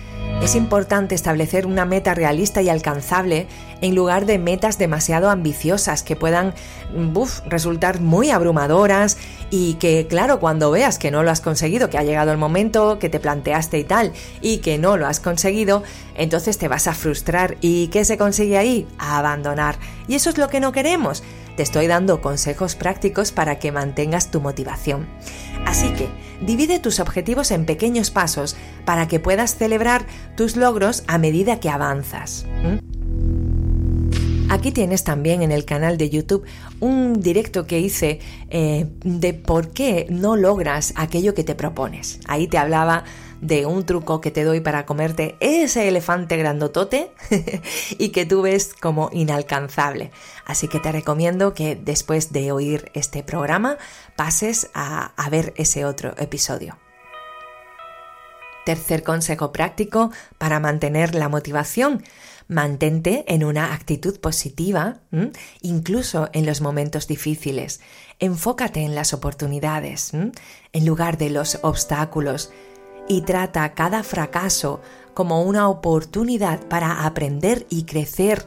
Es 0.43 0.55
importante 0.55 1.15
establecer 1.17 1.67
una 1.67 1.85
meta 1.85 2.15
realista 2.15 2.63
y 2.63 2.69
alcanzable 2.69 3.49
en 3.81 3.95
lugar 3.97 4.27
de 4.27 4.39
metas 4.39 4.79
demasiado 4.79 5.29
ambiciosas 5.29 6.05
que 6.05 6.15
puedan 6.15 6.55
resultar 7.47 8.01
muy 8.01 8.31
abrumadoras 8.31 9.17
y 9.51 9.75
que, 9.75 10.07
claro, 10.07 10.39
cuando 10.39 10.71
veas 10.71 10.99
que 10.99 11.11
no 11.11 11.25
lo 11.25 11.31
has 11.33 11.41
conseguido, 11.41 11.91
que 11.91 11.99
ha 11.99 12.05
llegado 12.05 12.31
el 12.31 12.39
momento 12.39 12.99
que 13.01 13.09
te 13.09 13.19
planteaste 13.19 13.79
y 13.79 13.85
tal, 13.85 14.13
y 14.41 14.59
que 14.59 14.79
no 14.79 14.97
lo 14.97 15.09
has 15.09 15.19
conseguido, 15.19 15.83
entonces 16.15 16.59
te 16.59 16.69
vas 16.69 16.87
a 16.87 16.95
frustrar. 16.95 17.57
¿Y 17.61 17.89
qué 17.89 18.05
se 18.05 18.17
consigue 18.17 18.57
ahí? 18.57 18.87
A 18.99 19.19
abandonar. 19.19 19.77
Y 20.07 20.15
eso 20.15 20.31
es 20.31 20.39
lo 20.39 20.49
que 20.49 20.61
no 20.61 20.71
queremos. 20.71 21.25
Te 21.57 21.63
estoy 21.63 21.87
dando 21.87 22.21
consejos 22.21 22.75
prácticos 22.75 23.33
para 23.33 23.59
que 23.59 23.73
mantengas 23.73 24.31
tu 24.31 24.41
motivación. 24.43 25.07
Así 25.65 25.89
que 25.91 26.09
divide 26.41 26.79
tus 26.79 27.01
objetivos 27.01 27.51
en 27.51 27.65
pequeños 27.65 28.11
pasos 28.11 28.57
para 28.85 29.09
que 29.09 29.21
puedas 29.21 29.57
celebrar 29.57 30.07
tus 30.37 30.57
logros 30.57 31.03
a 31.07 31.17
medida 31.17 31.59
que 31.59 31.71
avanzas. 31.71 32.47
Aquí 34.49 34.71
tienes 34.71 35.03
también 35.03 35.43
en 35.43 35.51
el 35.51 35.65
canal 35.65 35.97
de 35.97 36.09
YouTube 36.09 36.45
un 36.79 37.21
directo 37.21 37.67
que 37.67 37.81
hice 37.81 38.21
eh, 38.49 38.87
de 39.03 39.35
por 39.35 39.71
qué 39.71 40.07
no 40.09 40.37
logras 40.37 40.93
aquello 40.95 41.35
que 41.35 41.43
te 41.43 41.55
propones. 41.55 42.21
Ahí 42.29 42.47
te 42.47 42.59
hablaba 42.59 43.05
de 43.41 43.67
un 43.67 43.85
truco 43.85 44.21
que 44.21 44.31
te 44.31 44.45
doy 44.45 44.61
para 44.61 44.87
comerte 44.87 45.37
ese 45.41 45.89
elefante 45.89 46.37
grandotote 46.37 47.13
y 47.99 48.11
que 48.11 48.27
tú 48.27 48.43
ves 48.43 48.75
como 48.75 49.11
inalcanzable. 49.13 50.11
Así 50.45 50.69
que 50.69 50.81
te 50.81 50.93
recomiendo 50.93 51.55
que 51.55 51.77
después 51.77 52.33
de 52.33 52.53
oír 52.53 52.91
este 52.95 53.23
programa 53.23 53.79
pases 54.17 54.71
a, 54.75 55.13
a 55.17 55.31
ver 55.31 55.53
ese 55.57 55.85
otro 55.85 56.15
episodio. 56.19 56.79
Tercer 58.65 59.05
consejo 59.05 59.53
práctico 59.53 60.11
para 60.39 60.59
mantener 60.59 61.15
la 61.15 61.29
motivación. 61.29 62.03
Mantente 62.49 63.25
en 63.29 63.45
una 63.45 63.73
actitud 63.73 64.21
positiva, 64.21 65.01
incluso 65.63 66.29
en 66.33 66.47
los 66.47 66.61
momentos 66.61 67.07
difíciles. 67.07 67.81
Enfócate 68.19 68.83
en 68.83 68.95
las 68.95 69.13
oportunidades, 69.13 70.13
en 70.15 70.87
lugar 70.87 71.17
de 71.17 71.31
los 71.31 71.59
obstáculos 71.63 72.51
y 73.09 73.23
trata 73.23 73.75
cada 73.75 74.03
fracaso 74.03 74.81
como 75.15 75.43
una 75.43 75.69
oportunidad 75.69 76.61
para 76.69 77.07
aprender 77.07 77.67
y 77.71 77.85
crecer. 77.85 78.47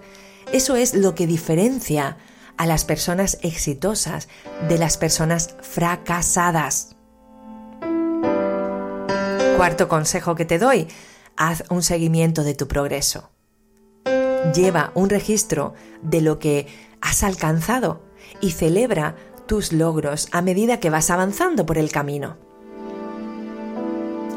Eso 0.52 0.76
es 0.76 0.94
lo 0.94 1.16
que 1.16 1.28
diferencia 1.28 2.18
a 2.58 2.66
las 2.66 2.86
personas 2.86 3.40
exitosas 3.42 4.28
de 4.68 4.78
las 4.78 4.98
personas 4.98 5.56
fracasadas. 5.62 6.96
Cuarto 9.58 9.88
consejo 9.88 10.36
que 10.36 10.46
te 10.46 10.60
doy, 10.60 10.88
haz 11.38 11.64
un 11.70 11.84
seguimiento 11.84 12.44
de 12.44 12.54
tu 12.54 12.68
progreso. 12.68 13.30
Lleva 14.54 14.92
un 14.94 15.10
registro 15.10 15.74
de 16.02 16.22
lo 16.22 16.40
que 16.40 16.68
has 17.02 17.24
alcanzado 17.24 18.02
y 18.42 18.52
celebra 18.52 19.16
tus 19.48 19.74
logros 19.74 20.28
a 20.32 20.42
medida 20.42 20.80
que 20.80 20.90
vas 20.90 21.10
avanzando 21.10 21.66
por 21.66 21.78
el 21.78 21.92
camino. 21.92 22.49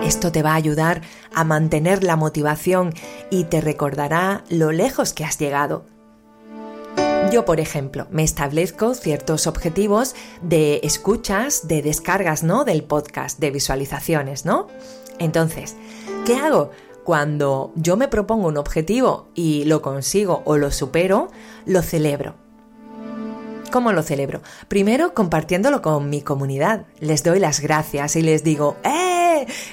Esto 0.05 0.33
te 0.33 0.43
va 0.43 0.53
a 0.53 0.57
ayudar 0.57 1.03
a 1.33 1.45
mantener 1.45 2.03
la 2.03 2.17
motivación 2.17 2.93
y 3.31 3.45
te 3.45 3.61
recordará 3.61 4.43
lo 4.49 4.73
lejos 4.73 5.13
que 5.13 5.25
has 5.25 5.39
llegado. 5.39 5.87
Yo, 7.31 7.45
por 7.45 7.61
ejemplo, 7.61 8.09
me 8.11 8.25
establezco 8.25 8.95
ciertos 8.95 9.47
objetivos 9.47 10.15
de 10.43 10.81
escuchas, 10.83 11.69
de 11.69 11.83
descargas, 11.83 12.43
¿no? 12.43 12.65
Del 12.65 12.83
podcast, 12.83 13.39
de 13.39 13.53
visualizaciones, 13.53 14.45
¿no? 14.45 14.67
Entonces, 15.19 15.77
¿qué 16.27 16.37
hago? 16.37 16.73
Cuando 17.05 17.73
yo 17.77 17.97
me 17.97 18.09
propongo 18.09 18.49
un 18.49 18.59
objetivo 18.59 19.29
y 19.35 19.65
lo 19.65 19.83
consigo 19.83 20.43
o 20.45 20.59
lo 20.59 20.71
supero, 20.73 21.29
lo 21.65 21.81
celebro. 21.81 22.35
¿Cómo 23.71 23.93
lo 23.93 24.03
celebro? 24.03 24.43
Primero 24.69 25.15
compartiéndolo 25.15 25.81
con 25.81 26.11
mi 26.11 26.21
comunidad. 26.23 26.87
Les 27.01 27.23
doy 27.23 27.39
las 27.39 27.61
gracias 27.61 28.17
y 28.17 28.23
les 28.23 28.45
digo, 28.45 28.77
¡eh! 28.85 29.22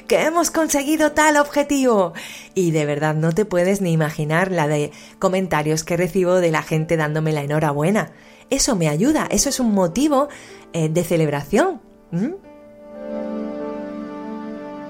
Que 0.08 0.22
hemos 0.24 0.52
conseguido 0.52 1.12
tal 1.12 1.38
objetivo. 1.38 2.14
Y 2.54 2.72
de 2.72 2.86
verdad 2.86 3.16
no 3.16 3.32
te 3.32 3.46
puedes 3.46 3.82
ni 3.82 3.92
imaginar 3.92 4.52
la 4.52 4.68
de 4.68 4.92
comentarios 5.20 5.84
que 5.84 5.98
recibo 5.98 6.36
de 6.36 6.52
la 6.52 6.64
gente 6.64 6.98
dándome 6.98 7.32
la 7.32 7.44
enhorabuena. 7.44 8.12
Eso 8.50 8.76
me 8.76 8.90
ayuda, 8.90 9.28
eso 9.30 9.50
es 9.50 9.60
un 9.60 9.74
motivo 9.74 10.30
eh, 10.74 10.90
de 10.90 11.04
celebración. 11.04 11.82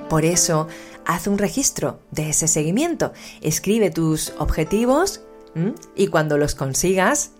Por 0.10 0.26
eso, 0.26 0.68
haz 1.06 1.28
un 1.28 1.38
registro 1.38 2.00
de 2.12 2.30
ese 2.30 2.48
seguimiento. 2.48 3.14
Escribe 3.42 3.92
tus 3.92 4.34
objetivos 4.40 5.22
y 5.96 6.08
cuando 6.08 6.38
los 6.38 6.56
consigas, 6.56 7.32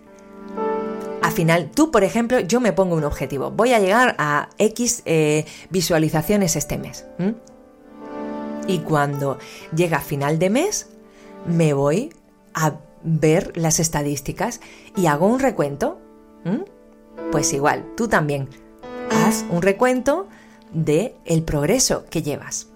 al 1.30 1.36
final, 1.36 1.70
tú, 1.72 1.92
por 1.92 2.02
ejemplo, 2.02 2.40
yo 2.40 2.58
me 2.60 2.72
pongo 2.72 2.96
un 2.96 3.04
objetivo. 3.04 3.52
Voy 3.52 3.72
a 3.72 3.78
llegar 3.78 4.16
a 4.18 4.48
X 4.58 5.02
eh, 5.04 5.46
visualizaciones 5.70 6.56
este 6.56 6.76
mes. 6.76 7.04
Y 8.66 8.80
cuando 8.80 9.38
llega 9.72 10.00
final 10.00 10.40
de 10.40 10.50
mes, 10.50 10.88
me 11.46 11.72
voy 11.72 12.12
a 12.52 12.72
ver 13.04 13.56
las 13.56 13.78
estadísticas 13.78 14.60
y 14.96 15.06
hago 15.06 15.28
un 15.28 15.38
recuento. 15.38 16.00
Pues 17.30 17.52
igual, 17.52 17.86
tú 17.96 18.08
también 18.08 18.48
haz 19.12 19.44
un 19.50 19.62
recuento 19.62 20.26
de 20.72 21.14
el 21.26 21.44
progreso 21.44 22.06
que 22.10 22.22
llevas. 22.22 22.66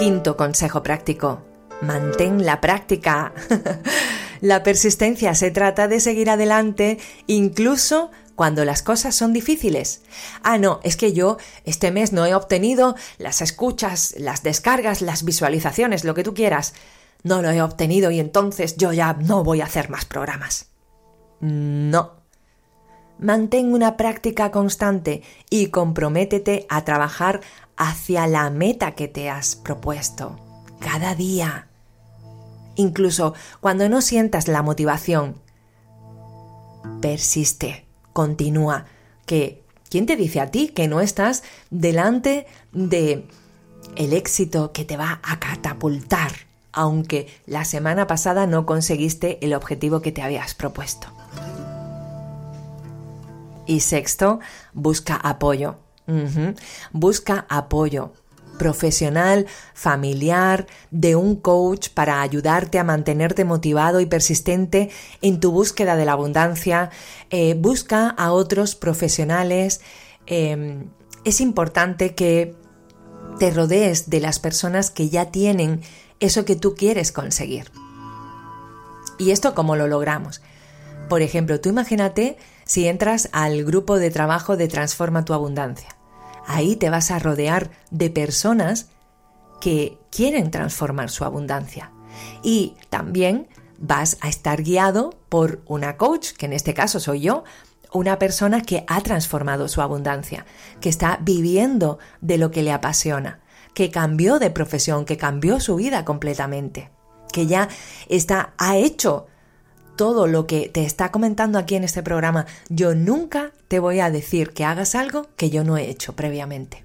Quinto 0.00 0.36
consejo 0.36 0.82
práctico. 0.82 1.42
Mantén 1.80 2.44
la 2.44 2.60
práctica. 2.60 3.32
La 4.42 4.64
persistencia 4.64 5.36
se 5.36 5.52
trata 5.52 5.86
de 5.86 6.00
seguir 6.00 6.28
adelante 6.28 6.98
incluso 7.28 8.10
cuando 8.34 8.64
las 8.64 8.82
cosas 8.82 9.14
son 9.14 9.32
difíciles. 9.32 10.02
Ah, 10.42 10.58
no, 10.58 10.80
es 10.82 10.96
que 10.96 11.12
yo 11.12 11.36
este 11.64 11.92
mes 11.92 12.12
no 12.12 12.26
he 12.26 12.34
obtenido 12.34 12.96
las 13.18 13.40
escuchas, 13.40 14.16
las 14.18 14.42
descargas, 14.42 15.00
las 15.00 15.24
visualizaciones, 15.24 16.02
lo 16.02 16.14
que 16.14 16.24
tú 16.24 16.34
quieras. 16.34 16.74
No 17.22 17.40
lo 17.40 17.50
he 17.50 17.62
obtenido 17.62 18.10
y 18.10 18.18
entonces 18.18 18.76
yo 18.76 18.92
ya 18.92 19.12
no 19.12 19.44
voy 19.44 19.60
a 19.60 19.66
hacer 19.66 19.90
más 19.90 20.06
programas. 20.06 20.66
No. 21.38 22.14
Mantén 23.20 23.72
una 23.72 23.96
práctica 23.96 24.50
constante 24.50 25.22
y 25.50 25.68
comprométete 25.68 26.66
a 26.68 26.84
trabajar 26.84 27.42
hacia 27.76 28.26
la 28.26 28.50
meta 28.50 28.96
que 28.96 29.06
te 29.06 29.30
has 29.30 29.54
propuesto. 29.54 30.36
Cada 30.80 31.14
día 31.14 31.68
incluso 32.76 33.34
cuando 33.60 33.88
no 33.88 34.00
sientas 34.00 34.48
la 34.48 34.62
motivación. 34.62 35.40
Persiste, 37.00 37.86
continúa, 38.12 38.86
que 39.26 39.64
¿quién 39.90 40.06
te 40.06 40.16
dice 40.16 40.40
a 40.40 40.50
ti 40.50 40.68
que 40.68 40.88
no 40.88 41.00
estás 41.00 41.42
delante 41.70 42.46
de 42.72 43.28
el 43.96 44.12
éxito 44.12 44.72
que 44.72 44.84
te 44.84 44.96
va 44.96 45.20
a 45.22 45.38
catapultar, 45.38 46.32
aunque 46.72 47.28
la 47.46 47.64
semana 47.64 48.06
pasada 48.06 48.46
no 48.46 48.66
conseguiste 48.66 49.44
el 49.44 49.54
objetivo 49.54 50.00
que 50.00 50.12
te 50.12 50.22
habías 50.22 50.54
propuesto? 50.54 51.08
Y 53.66 53.80
sexto, 53.80 54.40
busca 54.72 55.16
apoyo. 55.16 55.76
Busca 56.92 57.46
apoyo 57.48 58.12
profesional, 58.58 59.46
familiar, 59.74 60.66
de 60.90 61.16
un 61.16 61.36
coach 61.36 61.88
para 61.88 62.22
ayudarte 62.22 62.78
a 62.78 62.84
mantenerte 62.84 63.44
motivado 63.44 64.00
y 64.00 64.06
persistente 64.06 64.90
en 65.20 65.40
tu 65.40 65.52
búsqueda 65.52 65.96
de 65.96 66.04
la 66.04 66.12
abundancia. 66.12 66.90
Eh, 67.30 67.54
busca 67.54 68.08
a 68.08 68.32
otros 68.32 68.74
profesionales. 68.74 69.80
Em, 70.26 70.90
es 71.24 71.40
importante 71.40 72.14
que 72.14 72.54
te 73.38 73.50
rodees 73.50 74.10
de 74.10 74.20
las 74.20 74.38
personas 74.38 74.90
que 74.90 75.08
ya 75.08 75.30
tienen 75.30 75.80
eso 76.20 76.44
que 76.44 76.56
tú 76.56 76.74
quieres 76.74 77.12
conseguir. 77.12 77.70
¿Y 79.18 79.30
esto 79.30 79.54
cómo 79.54 79.76
lo 79.76 79.86
logramos? 79.88 80.42
Por 81.08 81.22
ejemplo, 81.22 81.60
tú 81.60 81.68
imagínate 81.68 82.36
si 82.64 82.86
entras 82.86 83.28
al 83.32 83.64
grupo 83.64 83.98
de 83.98 84.10
trabajo 84.10 84.56
de 84.56 84.68
Transforma 84.68 85.24
tu 85.24 85.34
Abundancia. 85.34 86.01
Ahí 86.46 86.76
te 86.76 86.90
vas 86.90 87.10
a 87.10 87.18
rodear 87.18 87.70
de 87.90 88.10
personas 88.10 88.88
que 89.60 89.98
quieren 90.10 90.50
transformar 90.50 91.10
su 91.10 91.24
abundancia. 91.24 91.92
Y 92.42 92.74
también 92.90 93.48
vas 93.78 94.18
a 94.20 94.28
estar 94.28 94.62
guiado 94.62 95.14
por 95.28 95.62
una 95.66 95.96
coach, 95.96 96.32
que 96.32 96.46
en 96.46 96.52
este 96.52 96.74
caso 96.74 97.00
soy 97.00 97.20
yo, 97.20 97.44
una 97.92 98.18
persona 98.18 98.62
que 98.62 98.84
ha 98.88 99.00
transformado 99.02 99.68
su 99.68 99.82
abundancia, 99.82 100.46
que 100.80 100.88
está 100.88 101.18
viviendo 101.22 101.98
de 102.20 102.38
lo 102.38 102.50
que 102.50 102.62
le 102.62 102.72
apasiona, 102.72 103.40
que 103.74 103.90
cambió 103.90 104.38
de 104.38 104.50
profesión, 104.50 105.04
que 105.04 105.16
cambió 105.16 105.60
su 105.60 105.76
vida 105.76 106.04
completamente, 106.04 106.90
que 107.32 107.46
ya 107.46 107.68
está, 108.08 108.54
ha 108.58 108.76
hecho 108.76 109.26
todo 109.96 110.26
lo 110.26 110.46
que 110.46 110.68
te 110.68 110.84
está 110.84 111.10
comentando 111.10 111.58
aquí 111.58 111.74
en 111.74 111.84
este 111.84 112.02
programa, 112.02 112.46
yo 112.68 112.94
nunca 112.94 113.52
te 113.68 113.78
voy 113.78 114.00
a 114.00 114.10
decir 114.10 114.50
que 114.50 114.64
hagas 114.64 114.94
algo 114.94 115.28
que 115.36 115.50
yo 115.50 115.64
no 115.64 115.76
he 115.76 115.88
hecho 115.88 116.14
previamente. 116.14 116.84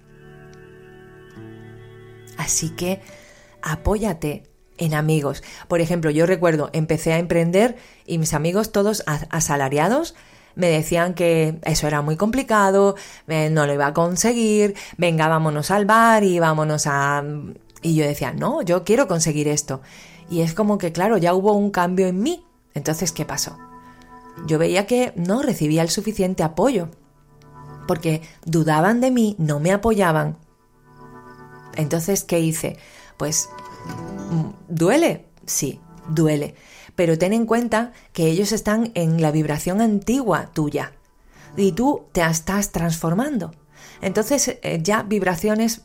Así 2.37 2.69
que 2.69 3.01
apóyate 3.61 4.43
en 4.77 4.93
amigos. 4.93 5.43
Por 5.67 5.81
ejemplo, 5.81 6.11
yo 6.11 6.25
recuerdo, 6.25 6.69
empecé 6.73 7.13
a 7.13 7.19
emprender 7.19 7.77
y 8.05 8.17
mis 8.19 8.33
amigos 8.33 8.71
todos 8.71 9.03
asalariados 9.05 10.15
me 10.55 10.69
decían 10.69 11.13
que 11.13 11.59
eso 11.63 11.85
era 11.85 12.01
muy 12.01 12.15
complicado, 12.15 12.95
eh, 13.27 13.49
no 13.51 13.67
lo 13.67 13.73
iba 13.73 13.87
a 13.87 13.93
conseguir, 13.93 14.75
venga, 14.97 15.27
vámonos 15.27 15.69
al 15.69 15.85
bar 15.85 16.23
y 16.23 16.39
vámonos 16.39 16.87
a... 16.87 17.23
Y 17.83 17.95
yo 17.95 18.03
decía, 18.05 18.33
no, 18.33 18.63
yo 18.63 18.83
quiero 18.83 19.07
conseguir 19.07 19.47
esto. 19.47 19.81
Y 20.31 20.41
es 20.41 20.55
como 20.55 20.79
que, 20.79 20.91
claro, 20.91 21.17
ya 21.17 21.35
hubo 21.35 21.53
un 21.53 21.69
cambio 21.69 22.07
en 22.07 22.21
mí 22.21 22.46
entonces, 22.77 23.11
¿qué 23.11 23.25
pasó? 23.25 23.57
Yo 24.45 24.59
veía 24.59 24.85
que 24.85 25.13
no 25.15 25.41
recibía 25.41 25.81
el 25.81 25.89
suficiente 25.89 26.43
apoyo, 26.43 26.89
porque 27.87 28.21
dudaban 28.45 29.01
de 29.01 29.11
mí, 29.11 29.35
no 29.39 29.59
me 29.59 29.71
apoyaban. 29.71 30.37
Entonces, 31.75 32.23
¿qué 32.23 32.39
hice? 32.39 32.77
Pues, 33.17 33.49
mm, 34.31 34.49
¿duele? 34.67 35.25
Sí, 35.45 35.79
duele. 36.07 36.55
pero 36.95 37.17
ten 37.17 37.31
en 37.31 37.45
cuenta 37.45 37.91
que 38.11 38.25
ellos 38.25 38.51
están 38.51 38.91
en 38.95 39.21
la 39.21 39.29
vibración 39.29 39.81
antigua 39.81 40.49
tuya 40.51 40.93
y 41.55 41.73
tú 41.73 42.05
te 42.11 42.21
estás 42.21 42.71
transformando. 42.71 43.51
Entonces 44.01 44.57
eh, 44.63 44.79
ya 44.81 45.03
vibraciones 45.03 45.81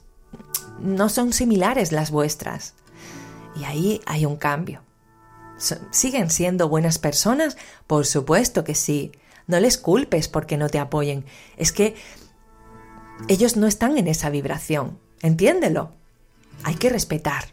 no 0.81 1.11
son 1.11 1.35
similares 1.35 1.93
las 1.93 2.11
vuestras. 2.11 2.75
Y 3.57 3.65
ahí 3.65 4.01
hay 4.07 4.25
un 4.25 4.37
cambio. 4.37 4.81
¿Siguen 5.91 6.31
siendo 6.31 6.69
buenas 6.69 6.99
personas? 6.99 7.57
Por 7.87 8.07
supuesto 8.07 8.65
que 8.65 8.75
sí. 8.75 9.13
No 9.47 9.61
les 9.61 9.79
culpes 9.79 10.29
porque 10.29 10.57
no 10.57 10.69
te 10.69 10.79
apoyen. 10.79 11.25
Es 11.57 11.73
que 11.73 11.95
ellos 13.29 13.57
no 13.57 13.67
están 13.67 13.99
en 13.99 14.09
esa 14.09 14.31
vibración. 14.31 14.99
Entiéndelo. 15.21 15.93
Hay 16.65 16.75
que 16.75 16.91
respetar. 16.91 17.45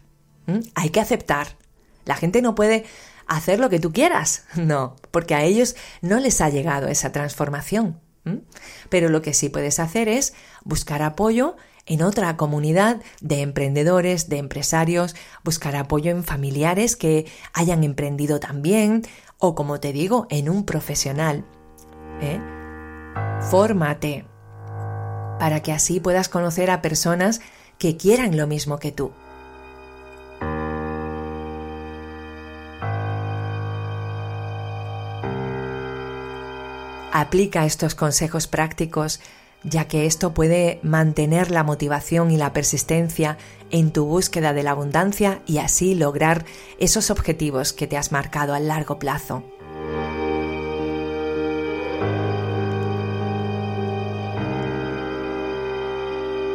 Hay 0.75 0.89
que 0.89 0.99
aceptar. 0.99 1.57
La 2.05 2.15
gente 2.15 2.41
no 2.41 2.55
puede 2.55 2.85
hacer 3.27 3.59
lo 3.59 3.69
que 3.69 3.79
tú 3.79 3.93
quieras. 3.93 4.45
No, 4.55 4.95
porque 5.11 5.35
a 5.35 5.43
ellos 5.43 5.75
no 6.01 6.19
les 6.19 6.41
ha 6.41 6.49
llegado 6.49 6.87
esa 6.87 7.11
transformación. 7.11 7.99
Pero 8.89 9.09
lo 9.09 9.23
que 9.23 9.33
sí 9.33 9.49
puedes 9.49 9.79
hacer 9.79 10.07
es 10.07 10.33
buscar 10.63 11.01
apoyo 11.01 11.55
en 11.89 12.03
otra 12.03 12.37
comunidad 12.37 13.01
de 13.19 13.41
emprendedores, 13.41 14.29
de 14.29 14.37
empresarios, 14.37 15.15
buscar 15.43 15.75
apoyo 15.75 16.11
en 16.11 16.23
familiares 16.23 16.95
que 16.95 17.25
hayan 17.51 17.83
emprendido 17.83 18.39
también 18.39 19.01
o, 19.39 19.55
como 19.55 19.79
te 19.79 19.91
digo, 19.91 20.27
en 20.29 20.49
un 20.49 20.65
profesional. 20.65 21.43
¿eh? 22.21 22.39
Fórmate 23.49 24.25
para 25.39 25.61
que 25.61 25.71
así 25.71 25.99
puedas 25.99 26.29
conocer 26.29 26.69
a 26.69 26.81
personas 26.81 27.41
que 27.79 27.97
quieran 27.97 28.37
lo 28.37 28.45
mismo 28.45 28.77
que 28.77 28.91
tú. 28.91 29.11
Aplica 37.11 37.65
estos 37.65 37.95
consejos 37.95 38.45
prácticos 38.47 39.19
ya 39.63 39.87
que 39.87 40.05
esto 40.05 40.33
puede 40.33 40.79
mantener 40.83 41.51
la 41.51 41.63
motivación 41.63 42.31
y 42.31 42.37
la 42.37 42.53
persistencia 42.53 43.37
en 43.71 43.91
tu 43.91 44.05
búsqueda 44.05 44.53
de 44.53 44.63
la 44.63 44.71
abundancia 44.71 45.41
y 45.45 45.57
así 45.59 45.95
lograr 45.95 46.45
esos 46.79 47.11
objetivos 47.11 47.73
que 47.73 47.87
te 47.87 47.97
has 47.97 48.11
marcado 48.11 48.53
a 48.53 48.59
largo 48.59 48.99
plazo. 48.99 49.43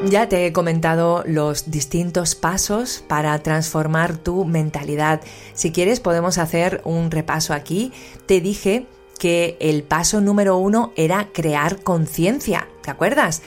Ya 0.07 0.29
te 0.29 0.45
he 0.45 0.53
comentado 0.53 1.25
los 1.27 1.71
distintos 1.71 2.35
pasos 2.35 3.03
para 3.09 3.39
transformar 3.39 4.19
tu 4.19 4.45
mentalidad. 4.45 5.23
Si 5.55 5.73
quieres 5.73 5.99
podemos 5.99 6.37
hacer 6.37 6.83
un 6.85 7.11
repaso 7.11 7.55
aquí. 7.55 7.91
Te 8.27 8.43
dije 8.43 8.87
que 9.19 9.57
el 9.61 9.83
paso 9.83 10.21
número 10.21 10.59
uno 10.59 10.93
era 10.97 11.31
crear 11.33 11.83
conciencia, 11.83 12.69
¿te 12.85 12.91
acuerdas? 12.91 13.43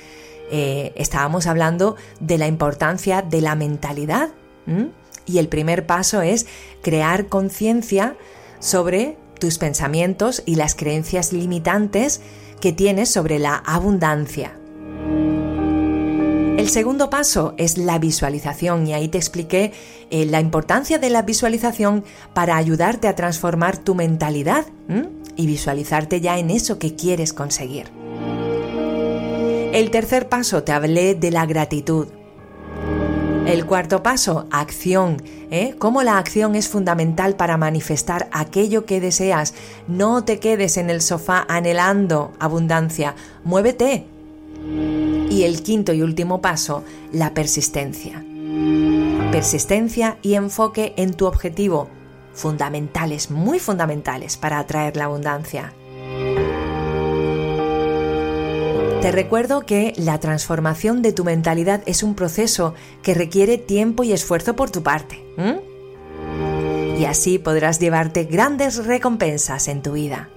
Eh, 0.52 0.94
estábamos 0.96 1.48
hablando 1.48 1.96
de 2.20 2.38
la 2.38 2.48
importancia 2.48 3.22
de 3.22 3.42
la 3.42 3.56
mentalidad 3.56 4.30
y 5.26 5.38
el 5.38 5.48
primer 5.48 5.86
paso 5.86 6.22
es 6.22 6.46
crear 6.82 7.28
conciencia 7.28 8.18
sobre 8.60 9.18
tus 9.40 9.58
pensamientos 9.58 10.44
y 10.46 10.56
las 10.56 10.76
creencias 10.76 11.32
limitantes 11.32 12.22
que 12.60 12.74
tienes 12.74 13.10
sobre 13.10 13.40
la 13.40 13.56
abundancia. 13.56 14.58
El 16.58 16.70
segundo 16.70 17.10
paso 17.10 17.54
es 17.58 17.78
la 17.78 18.00
visualización 18.00 18.88
y 18.88 18.94
ahí 18.94 19.08
te 19.10 19.20
expliqué 19.20 19.74
eh, 20.10 20.26
la 20.26 20.42
importancia 20.42 20.98
de 20.98 21.10
la 21.10 21.22
visualización 21.22 22.04
para 22.34 22.58
ayudarte 22.58 23.08
a 23.08 23.16
transformar 23.16 23.78
tu 23.78 23.96
mentalidad 23.96 24.66
y 25.36 25.46
visualizarte 25.46 26.20
ya 26.20 26.40
en 26.40 26.50
eso 26.50 26.80
que 26.80 26.96
quieres 26.96 27.32
conseguir. 27.32 27.92
El 29.78 29.92
tercer 29.92 30.28
paso 30.28 30.64
te 30.64 30.72
hablé 30.72 31.14
de 31.14 31.30
la 31.30 31.46
gratitud. 31.46 32.08
El 33.46 33.64
cuarto 33.68 34.02
paso, 34.02 34.48
acción. 34.50 35.22
¿eh? 35.52 35.76
Cómo 35.78 36.02
la 36.02 36.18
acción 36.18 36.56
es 36.56 36.68
fundamental 36.68 37.36
para 37.36 37.58
manifestar 37.58 38.28
aquello 38.32 38.88
que 38.88 39.00
deseas. 39.00 39.54
No 39.88 40.24
te 40.24 40.40
quedes 40.40 40.78
en 40.78 40.90
el 40.90 41.00
sofá 41.02 41.46
anhelando 41.48 42.34
abundancia. 42.40 43.14
Muévete. 43.44 44.08
Y 45.30 45.44
el 45.44 45.62
quinto 45.62 45.94
y 45.94 46.02
último 46.02 46.42
paso, 46.42 46.84
la 47.12 47.36
persistencia. 47.36 48.26
Persistencia 49.32 50.18
y 50.24 50.34
enfoque 50.34 50.96
en 50.98 51.14
tu 51.14 51.28
objetivo 51.28 51.88
fundamentales, 52.34 53.30
muy 53.30 53.60
fundamentales 53.60 54.38
para 54.38 54.58
atraer 54.58 54.98
la 54.98 55.04
abundancia. 55.04 55.72
Te 59.02 59.12
recuerdo 59.12 59.62
que 59.62 59.94
la 59.96 60.20
transformación 60.20 61.02
de 61.02 61.14
tu 61.14 61.24
mentalidad 61.24 61.84
es 61.86 62.02
un 62.02 62.16
proceso 62.16 62.74
que 63.04 63.14
requiere 63.14 63.58
tiempo 63.58 64.04
y 64.04 64.12
esfuerzo 64.12 64.56
por 64.56 64.72
tu 64.72 64.82
parte. 64.82 65.24
Y 67.00 67.06
así 67.06 67.38
podrás 67.38 67.80
llevarte 67.80 68.24
grandes 68.24 68.86
recompensas 68.86 69.68
en 69.68 69.84
tu 69.84 69.94
vida. 69.94 70.30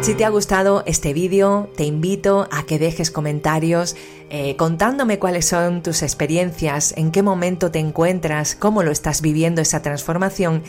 Si 0.00 0.14
te 0.14 0.24
ha 0.24 0.28
gustado 0.28 0.84
este 0.86 1.12
vídeo, 1.12 1.68
te 1.74 1.82
invito 1.82 2.46
a 2.52 2.62
que 2.64 2.78
dejes 2.78 3.10
comentarios 3.10 3.96
eh, 4.30 4.54
contándome 4.54 5.18
cuáles 5.18 5.46
son 5.46 5.82
tus 5.82 6.02
experiencias, 6.02 6.94
en 6.96 7.10
qué 7.10 7.24
momento 7.24 7.72
te 7.72 7.80
encuentras, 7.80 8.54
cómo 8.54 8.84
lo 8.84 8.92
estás 8.92 9.20
viviendo 9.20 9.60
esa 9.60 9.82
transformación 9.82 10.62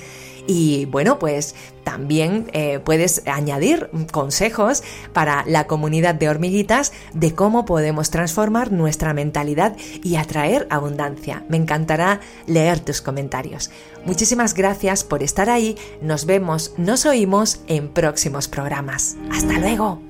y 0.47 0.85
bueno, 0.85 1.19
pues 1.19 1.55
también 1.83 2.49
eh, 2.53 2.79
puedes 2.79 3.21
añadir 3.27 3.89
consejos 4.11 4.83
para 5.13 5.43
la 5.45 5.67
comunidad 5.67 6.15
de 6.15 6.29
hormiguitas 6.29 6.91
de 7.13 7.35
cómo 7.35 7.65
podemos 7.65 8.09
transformar 8.09 8.71
nuestra 8.71 9.13
mentalidad 9.13 9.75
y 10.03 10.15
atraer 10.15 10.67
abundancia. 10.69 11.43
Me 11.49 11.57
encantará 11.57 12.19
leer 12.45 12.79
tus 12.79 13.01
comentarios. 13.01 13.69
Muchísimas 14.05 14.53
gracias 14.53 15.03
por 15.03 15.23
estar 15.23 15.49
ahí. 15.49 15.77
Nos 16.01 16.25
vemos, 16.25 16.73
nos 16.77 17.05
oímos 17.05 17.61
en 17.67 17.89
próximos 17.89 18.47
programas. 18.47 19.17
Hasta 19.31 19.59
luego. 19.59 20.01